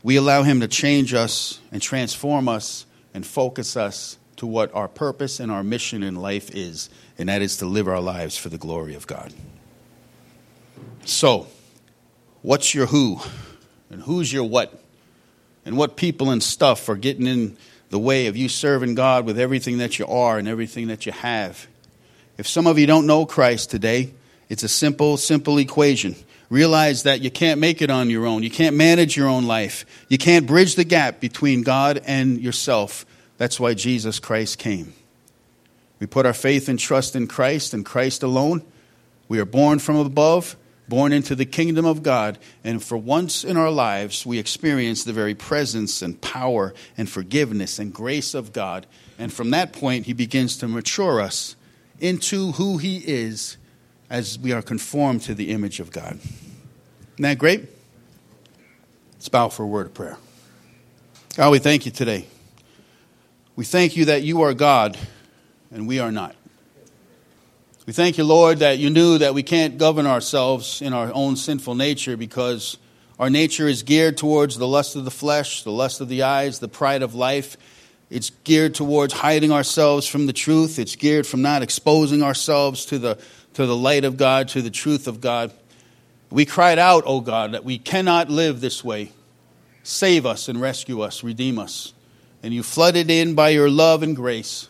we 0.03 0.15
allow 0.15 0.43
Him 0.43 0.59
to 0.61 0.67
change 0.67 1.13
us 1.13 1.59
and 1.71 1.81
transform 1.81 2.47
us 2.47 2.85
and 3.13 3.25
focus 3.25 3.77
us 3.77 4.17
to 4.37 4.47
what 4.47 4.73
our 4.73 4.87
purpose 4.87 5.39
and 5.39 5.51
our 5.51 5.63
mission 5.63 6.03
in 6.03 6.15
life 6.15 6.49
is, 6.53 6.89
and 7.17 7.29
that 7.29 7.41
is 7.41 7.57
to 7.57 7.65
live 7.65 7.87
our 7.87 8.01
lives 8.01 8.37
for 8.37 8.49
the 8.49 8.57
glory 8.57 8.95
of 8.95 9.05
God. 9.07 9.33
So, 11.05 11.47
what's 12.41 12.73
your 12.73 12.87
who? 12.87 13.19
And 13.89 14.01
who's 14.01 14.31
your 14.31 14.45
what? 14.45 14.81
And 15.65 15.77
what 15.77 15.95
people 15.95 16.31
and 16.31 16.41
stuff 16.41 16.89
are 16.89 16.95
getting 16.95 17.27
in 17.27 17.57
the 17.89 17.99
way 17.99 18.27
of 18.27 18.37
you 18.37 18.49
serving 18.49 18.95
God 18.95 19.25
with 19.25 19.37
everything 19.37 19.77
that 19.79 19.99
you 19.99 20.07
are 20.07 20.37
and 20.37 20.47
everything 20.47 20.87
that 20.87 21.05
you 21.05 21.11
have? 21.11 21.67
If 22.37 22.47
some 22.47 22.65
of 22.65 22.79
you 22.79 22.87
don't 22.87 23.05
know 23.05 23.25
Christ 23.25 23.69
today, 23.69 24.13
it's 24.49 24.63
a 24.63 24.69
simple, 24.69 25.17
simple 25.17 25.59
equation 25.59 26.15
realize 26.51 27.03
that 27.03 27.21
you 27.21 27.31
can't 27.31 27.61
make 27.61 27.81
it 27.81 27.89
on 27.89 28.09
your 28.09 28.27
own. 28.27 28.43
You 28.43 28.51
can't 28.51 28.75
manage 28.75 29.15
your 29.15 29.27
own 29.27 29.47
life. 29.47 29.85
You 30.09 30.17
can't 30.17 30.45
bridge 30.45 30.75
the 30.75 30.83
gap 30.83 31.21
between 31.21 31.63
God 31.63 32.01
and 32.05 32.39
yourself. 32.39 33.05
That's 33.37 33.59
why 33.59 33.73
Jesus 33.73 34.19
Christ 34.19 34.59
came. 34.59 34.93
We 35.99 36.07
put 36.07 36.25
our 36.25 36.33
faith 36.33 36.67
and 36.67 36.77
trust 36.77 37.15
in 37.15 37.27
Christ 37.27 37.73
and 37.73 37.85
Christ 37.85 38.21
alone. 38.21 38.63
We 39.29 39.39
are 39.39 39.45
born 39.45 39.79
from 39.79 39.95
above, 39.95 40.57
born 40.89 41.13
into 41.13 41.35
the 41.35 41.45
kingdom 41.45 41.85
of 41.85 42.03
God, 42.03 42.37
and 42.65 42.83
for 42.83 42.97
once 42.97 43.45
in 43.45 43.55
our 43.55 43.71
lives, 43.71 44.25
we 44.25 44.37
experience 44.37 45.05
the 45.05 45.13
very 45.13 45.33
presence 45.33 46.01
and 46.01 46.19
power 46.19 46.73
and 46.97 47.09
forgiveness 47.09 47.79
and 47.79 47.93
grace 47.93 48.33
of 48.33 48.51
God. 48.51 48.87
And 49.17 49.31
from 49.31 49.51
that 49.51 49.71
point, 49.71 50.05
He 50.05 50.13
begins 50.13 50.57
to 50.57 50.67
mature 50.67 51.21
us 51.21 51.55
into 52.01 52.51
who 52.53 52.77
He 52.77 52.97
is 52.97 53.55
as 54.11 54.37
we 54.37 54.51
are 54.51 54.61
conformed 54.61 55.21
to 55.21 55.33
the 55.33 55.51
image 55.51 55.79
of 55.79 55.89
God. 55.89 56.19
Isn't 56.19 57.21
that 57.21 57.37
great? 57.37 57.69
Let's 59.13 59.29
bow 59.29 59.47
for 59.47 59.63
a 59.63 59.67
word 59.67 59.85
of 59.85 59.93
prayer. 59.93 60.17
God, 61.37 61.51
we 61.51 61.59
thank 61.59 61.85
you 61.85 61.93
today. 61.93 62.27
We 63.55 63.63
thank 63.63 63.95
you 63.95 64.05
that 64.05 64.21
you 64.23 64.41
are 64.41 64.53
God 64.53 64.97
and 65.71 65.87
we 65.87 65.99
are 65.99 66.11
not. 66.11 66.35
We 67.87 67.93
thank 67.93 68.17
you, 68.17 68.25
Lord, 68.25 68.59
that 68.59 68.79
you 68.79 68.89
knew 68.89 69.17
that 69.17 69.33
we 69.33 69.43
can't 69.43 69.77
govern 69.77 70.05
ourselves 70.05 70.81
in 70.81 70.91
our 70.91 71.11
own 71.13 71.37
sinful 71.37 71.75
nature 71.75 72.17
because 72.17 72.77
our 73.17 73.29
nature 73.29 73.67
is 73.67 73.81
geared 73.81 74.17
towards 74.17 74.57
the 74.57 74.67
lust 74.67 74.97
of 74.97 75.05
the 75.05 75.11
flesh, 75.11 75.63
the 75.63 75.71
lust 75.71 76.01
of 76.01 76.09
the 76.09 76.23
eyes, 76.23 76.59
the 76.59 76.67
pride 76.67 77.01
of 77.01 77.15
life. 77.15 77.55
It's 78.09 78.31
geared 78.43 78.75
towards 78.75 79.13
hiding 79.13 79.53
ourselves 79.53 80.05
from 80.05 80.25
the 80.25 80.33
truth. 80.33 80.79
It's 80.79 80.97
geared 80.97 81.25
from 81.25 81.41
not 81.41 81.61
exposing 81.61 82.23
ourselves 82.23 82.85
to 82.87 82.99
the 82.99 83.17
to 83.53 83.65
the 83.65 83.75
light 83.75 84.05
of 84.05 84.17
God, 84.17 84.47
to 84.49 84.61
the 84.61 84.69
truth 84.69 85.07
of 85.07 85.21
God. 85.21 85.51
We 86.29 86.45
cried 86.45 86.79
out, 86.79 87.03
O 87.05 87.19
God, 87.19 87.53
that 87.53 87.65
we 87.65 87.77
cannot 87.77 88.29
live 88.29 88.61
this 88.61 88.83
way. 88.83 89.11
Save 89.83 90.25
us 90.25 90.47
and 90.47 90.61
rescue 90.61 91.01
us, 91.01 91.23
redeem 91.23 91.59
us. 91.59 91.93
And 92.43 92.53
you 92.53 92.63
flooded 92.63 93.11
in 93.11 93.35
by 93.35 93.49
your 93.49 93.69
love 93.69 94.03
and 94.03 94.15
grace, 94.15 94.69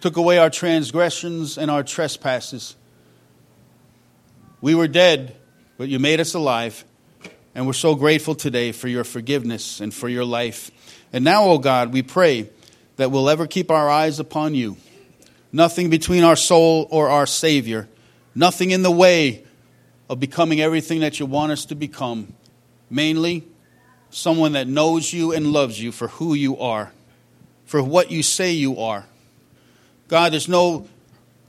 took 0.00 0.16
away 0.16 0.38
our 0.38 0.50
transgressions 0.50 1.58
and 1.58 1.70
our 1.70 1.82
trespasses. 1.82 2.76
We 4.60 4.74
were 4.74 4.88
dead, 4.88 5.36
but 5.76 5.88
you 5.88 5.98
made 5.98 6.20
us 6.20 6.34
alive. 6.34 6.84
And 7.54 7.66
we're 7.66 7.72
so 7.72 7.94
grateful 7.94 8.34
today 8.34 8.72
for 8.72 8.88
your 8.88 9.04
forgiveness 9.04 9.80
and 9.80 9.92
for 9.92 10.08
your 10.08 10.24
life. 10.24 10.70
And 11.12 11.24
now, 11.24 11.44
O 11.44 11.58
God, 11.58 11.92
we 11.92 12.02
pray 12.02 12.50
that 12.96 13.10
we'll 13.10 13.28
ever 13.28 13.46
keep 13.46 13.70
our 13.70 13.88
eyes 13.88 14.20
upon 14.20 14.54
you 14.54 14.76
nothing 15.52 15.90
between 15.90 16.24
our 16.24 16.36
soul 16.36 16.86
or 16.90 17.08
our 17.08 17.26
Savior, 17.26 17.88
nothing 18.34 18.70
in 18.70 18.82
the 18.82 18.90
way 18.90 19.44
of 20.08 20.20
becoming 20.20 20.60
everything 20.60 21.00
that 21.00 21.20
you 21.20 21.26
want 21.26 21.52
us 21.52 21.64
to 21.66 21.74
become. 21.74 22.32
Mainly, 22.90 23.46
someone 24.10 24.52
that 24.52 24.66
knows 24.66 25.12
you 25.12 25.32
and 25.32 25.52
loves 25.52 25.80
you 25.80 25.92
for 25.92 26.08
who 26.08 26.34
you 26.34 26.58
are, 26.58 26.92
for 27.66 27.82
what 27.82 28.10
you 28.10 28.22
say 28.22 28.52
you 28.52 28.78
are. 28.78 29.04
God, 30.08 30.32
there's 30.32 30.48
no 30.48 30.88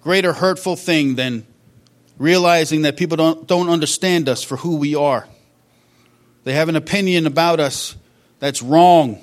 greater 0.01 0.33
hurtful 0.33 0.75
thing 0.75 1.15
than 1.15 1.45
realizing 2.17 2.81
that 2.81 2.97
people 2.97 3.15
don't, 3.15 3.47
don't 3.47 3.69
understand 3.69 4.27
us 4.27 4.43
for 4.43 4.57
who 4.57 4.75
we 4.75 4.95
are. 4.95 5.27
They 6.43 6.53
have 6.53 6.69
an 6.69 6.75
opinion 6.75 7.25
about 7.25 7.59
us 7.59 7.95
that's 8.39 8.61
wrong. 8.61 9.21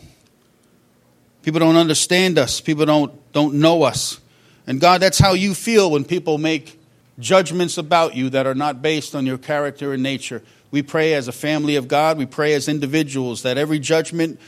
People 1.42 1.60
don't 1.60 1.76
understand 1.76 2.38
us. 2.38 2.60
People 2.60 2.86
don't, 2.86 3.32
don't 3.32 3.54
know 3.54 3.82
us. 3.82 4.20
And 4.66 4.80
God, 4.80 5.00
that's 5.00 5.18
how 5.18 5.34
you 5.34 5.54
feel 5.54 5.90
when 5.90 6.04
people 6.04 6.38
make 6.38 6.80
judgments 7.18 7.78
about 7.78 8.14
you 8.14 8.30
that 8.30 8.46
are 8.46 8.54
not 8.54 8.82
based 8.82 9.14
on 9.14 9.26
your 9.26 9.38
character 9.38 9.92
and 9.92 10.02
nature. 10.02 10.42
We 10.70 10.82
pray 10.82 11.14
as 11.14 11.28
a 11.28 11.32
family 11.32 11.76
of 11.76 11.88
God, 11.88 12.18
we 12.18 12.26
pray 12.26 12.54
as 12.54 12.68
individuals 12.68 13.42
that 13.42 13.56
every 13.56 13.78
judgment 13.78 14.40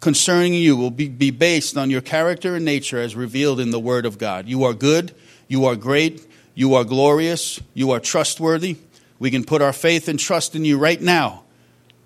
concerning 0.00 0.54
you 0.54 0.76
will 0.76 0.90
be, 0.90 1.08
be 1.08 1.30
based 1.30 1.76
on 1.76 1.90
your 1.90 2.00
character 2.00 2.54
and 2.54 2.64
nature 2.64 2.98
as 3.00 3.16
revealed 3.16 3.58
in 3.58 3.70
the 3.70 3.80
Word 3.80 4.06
of 4.06 4.18
God. 4.18 4.46
You 4.46 4.64
are 4.64 4.74
good, 4.74 5.14
you 5.48 5.64
are 5.64 5.74
great, 5.74 6.24
you 6.54 6.74
are 6.74 6.84
glorious, 6.84 7.60
you 7.74 7.90
are 7.90 8.00
trustworthy. 8.00 8.76
We 9.18 9.30
can 9.30 9.44
put 9.44 9.62
our 9.62 9.72
faith 9.72 10.08
and 10.08 10.18
trust 10.18 10.54
in 10.54 10.64
you 10.64 10.78
right 10.78 11.00
now 11.00 11.44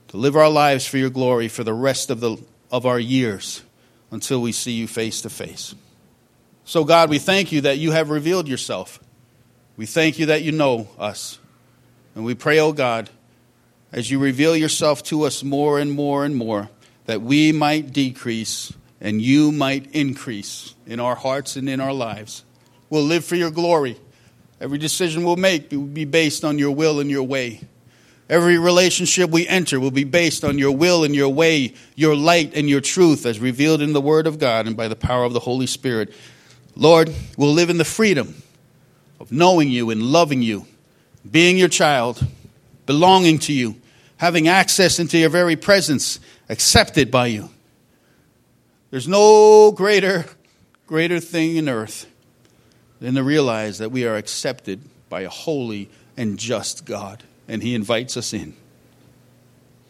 to 0.09 0.17
live 0.17 0.37
our 0.37 0.49
lives 0.49 0.87
for 0.87 0.97
your 0.97 1.11
glory 1.11 1.49
for 1.49 1.65
the 1.65 1.75
rest 1.75 2.11
of, 2.11 2.21
the, 2.21 2.39
of 2.71 2.87
our 2.87 2.99
years 2.99 3.63
until 4.11 4.41
we 4.41 4.53
see 4.53 4.73
you 4.73 4.87
face 4.87 5.21
to 5.23 5.31
face. 5.31 5.75
So, 6.65 6.85
God, 6.85 7.11
we 7.11 7.19
thank 7.19 7.53
you 7.53 7.63
that 7.63 7.79
you 7.79 7.91
have 7.91 8.11
revealed 8.11 8.49
yourself. 8.49 9.01
We 9.77 9.87
thank 9.87 10.19
you 10.19 10.27
that 10.27 10.43
you 10.43 10.53
know 10.53 10.89
us. 10.99 11.39
And 12.15 12.25
we 12.25 12.35
pray, 12.35 12.59
oh 12.59 12.73
God, 12.73 13.11
as 13.91 14.11
you 14.11 14.19
reveal 14.19 14.57
yourself 14.57 15.03
to 15.05 15.23
us 15.23 15.43
more 15.43 15.79
and 15.79 15.93
more 15.93 16.25
and 16.25 16.37
more, 16.37 16.69
that 17.07 17.23
we 17.23 17.53
might 17.53 17.93
decrease 17.93 18.73
and 19.01 19.21
you 19.21 19.51
might 19.51 19.93
increase 19.93 20.75
in 20.87 21.01
our 21.01 21.17
hearts 21.17 21.57
and 21.57 21.69
in 21.69 21.81
our 21.81 21.93
lives. 21.93 22.45
We'll 22.89 23.03
live 23.03 23.25
for 23.25 23.35
your 23.35 23.51
glory. 23.51 23.99
Every 24.61 24.79
decision 24.79 25.25
we'll 25.25 25.37
make 25.37 25.73
will 25.73 25.81
be 25.81 26.05
based 26.05 26.45
on 26.45 26.59
your 26.59 26.71
will 26.71 27.01
and 27.01 27.11
your 27.11 27.25
way. 27.25 27.61
Every 28.29 28.59
relationship 28.59 29.31
we 29.31 29.49
enter 29.49 29.81
will 29.81 29.91
be 29.91 30.05
based 30.05 30.45
on 30.45 30.57
your 30.57 30.71
will 30.71 31.03
and 31.03 31.15
your 31.15 31.29
way, 31.29 31.75
your 31.97 32.15
light 32.15 32.53
and 32.55 32.69
your 32.69 32.81
truth, 32.81 33.27
as 33.27 33.41
revealed 33.41 33.83
in 33.83 33.93
the 33.93 34.01
Word 34.01 34.27
of 34.27 34.39
God 34.39 34.67
and 34.67 34.77
by 34.77 34.87
the 34.89 34.97
power 34.97 35.25
of 35.25 35.33
the 35.33 35.41
Holy 35.41 35.67
Spirit. 35.67 36.15
Lord, 36.75 37.13
we'll 37.37 37.53
live 37.53 37.71
in 37.71 37.79
the 37.79 37.85
freedom 37.85 38.43
of 39.21 39.31
knowing 39.31 39.69
you 39.69 39.91
and 39.91 40.03
loving 40.03 40.43
you, 40.43 40.67
being 41.31 41.57
your 41.57 41.69
child, 41.69 42.27
belonging 42.87 43.39
to 43.41 43.53
you, 43.53 43.77
having 44.17 44.49
access 44.49 44.99
into 44.99 45.19
your 45.19 45.29
very 45.29 45.57
presence, 45.57 46.19
accepted 46.49 47.11
by 47.11 47.27
you. 47.27 47.51
There's 48.91 49.09
no 49.09 49.73
greater, 49.73 50.27
greater 50.87 51.21
thing 51.21 51.57
in 51.57 51.69
earth 51.69 52.07
than 53.01 53.15
to 53.15 53.23
realize 53.23 53.79
that 53.79 53.91
we 53.91 54.07
are 54.07 54.17
accepted 54.17 54.81
by 55.09 55.23
a 55.23 55.29
holy 55.29 55.91
and 56.17 56.39
just 56.39 56.85
God 56.85 57.23
and 57.49 57.63
He 57.63 57.75
invites 57.75 58.17
us 58.17 58.33
in. 58.33 58.55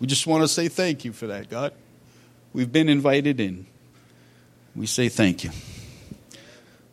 We 0.01 0.07
just 0.07 0.27
want 0.27 0.43
to 0.43 0.49
say 0.49 0.69
thank 0.69 1.05
you 1.05 1.13
for 1.13 1.29
that, 1.29 1.49
God. 1.49 1.73
We've 2.53 2.71
been 2.71 2.89
invited 2.89 3.39
in. 3.39 3.67
We 4.75 4.87
say 4.87 5.09
thank 5.09 5.45
you. 5.45 5.51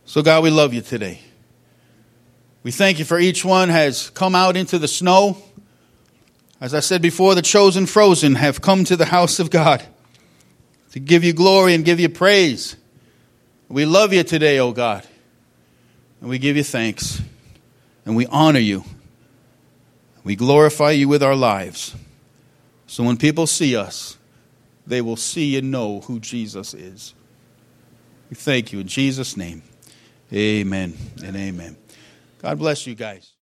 So, 0.09 0.23
God, 0.23 0.41
we 0.41 0.49
love 0.49 0.73
you 0.73 0.81
today. 0.81 1.19
We 2.63 2.71
thank 2.71 2.97
you 2.97 3.05
for 3.05 3.19
each 3.19 3.45
one 3.45 3.69
has 3.69 4.09
come 4.09 4.33
out 4.33 4.57
into 4.57 4.79
the 4.79 4.87
snow. 4.87 5.37
As 6.59 6.73
I 6.73 6.79
said 6.79 7.03
before, 7.03 7.35
the 7.35 7.43
chosen 7.43 7.85
frozen 7.85 8.33
have 8.33 8.59
come 8.59 8.83
to 8.85 8.95
the 8.95 9.05
house 9.05 9.37
of 9.37 9.51
God 9.51 9.83
to 10.93 10.99
give 10.99 11.23
you 11.23 11.31
glory 11.31 11.75
and 11.75 11.85
give 11.85 11.99
you 11.99 12.09
praise. 12.09 12.75
We 13.67 13.85
love 13.85 14.11
you 14.11 14.23
today, 14.23 14.57
O 14.57 14.69
oh 14.69 14.71
God. 14.71 15.05
And 16.21 16.29
we 16.31 16.39
give 16.39 16.57
you 16.57 16.63
thanks. 16.63 17.21
And 18.03 18.15
we 18.15 18.25
honor 18.25 18.57
you. 18.57 18.85
We 20.23 20.35
glorify 20.35 20.89
you 20.89 21.07
with 21.07 21.21
our 21.21 21.35
lives. 21.35 21.95
So 22.87 23.03
when 23.03 23.17
people 23.17 23.45
see 23.45 23.75
us, 23.75 24.17
they 24.87 25.01
will 25.01 25.17
see 25.17 25.55
and 25.55 25.69
know 25.69 25.99
who 25.99 26.19
Jesus 26.19 26.73
is. 26.73 27.13
We 28.31 28.35
thank 28.35 28.73
you 28.73 28.79
in 28.79 28.87
Jesus' 28.87 29.37
name. 29.37 29.61
Amen 30.31 30.95
and 31.23 31.35
amen. 31.35 31.75
God 32.41 32.59
bless 32.59 32.85
you 32.85 32.95
guys. 32.95 33.31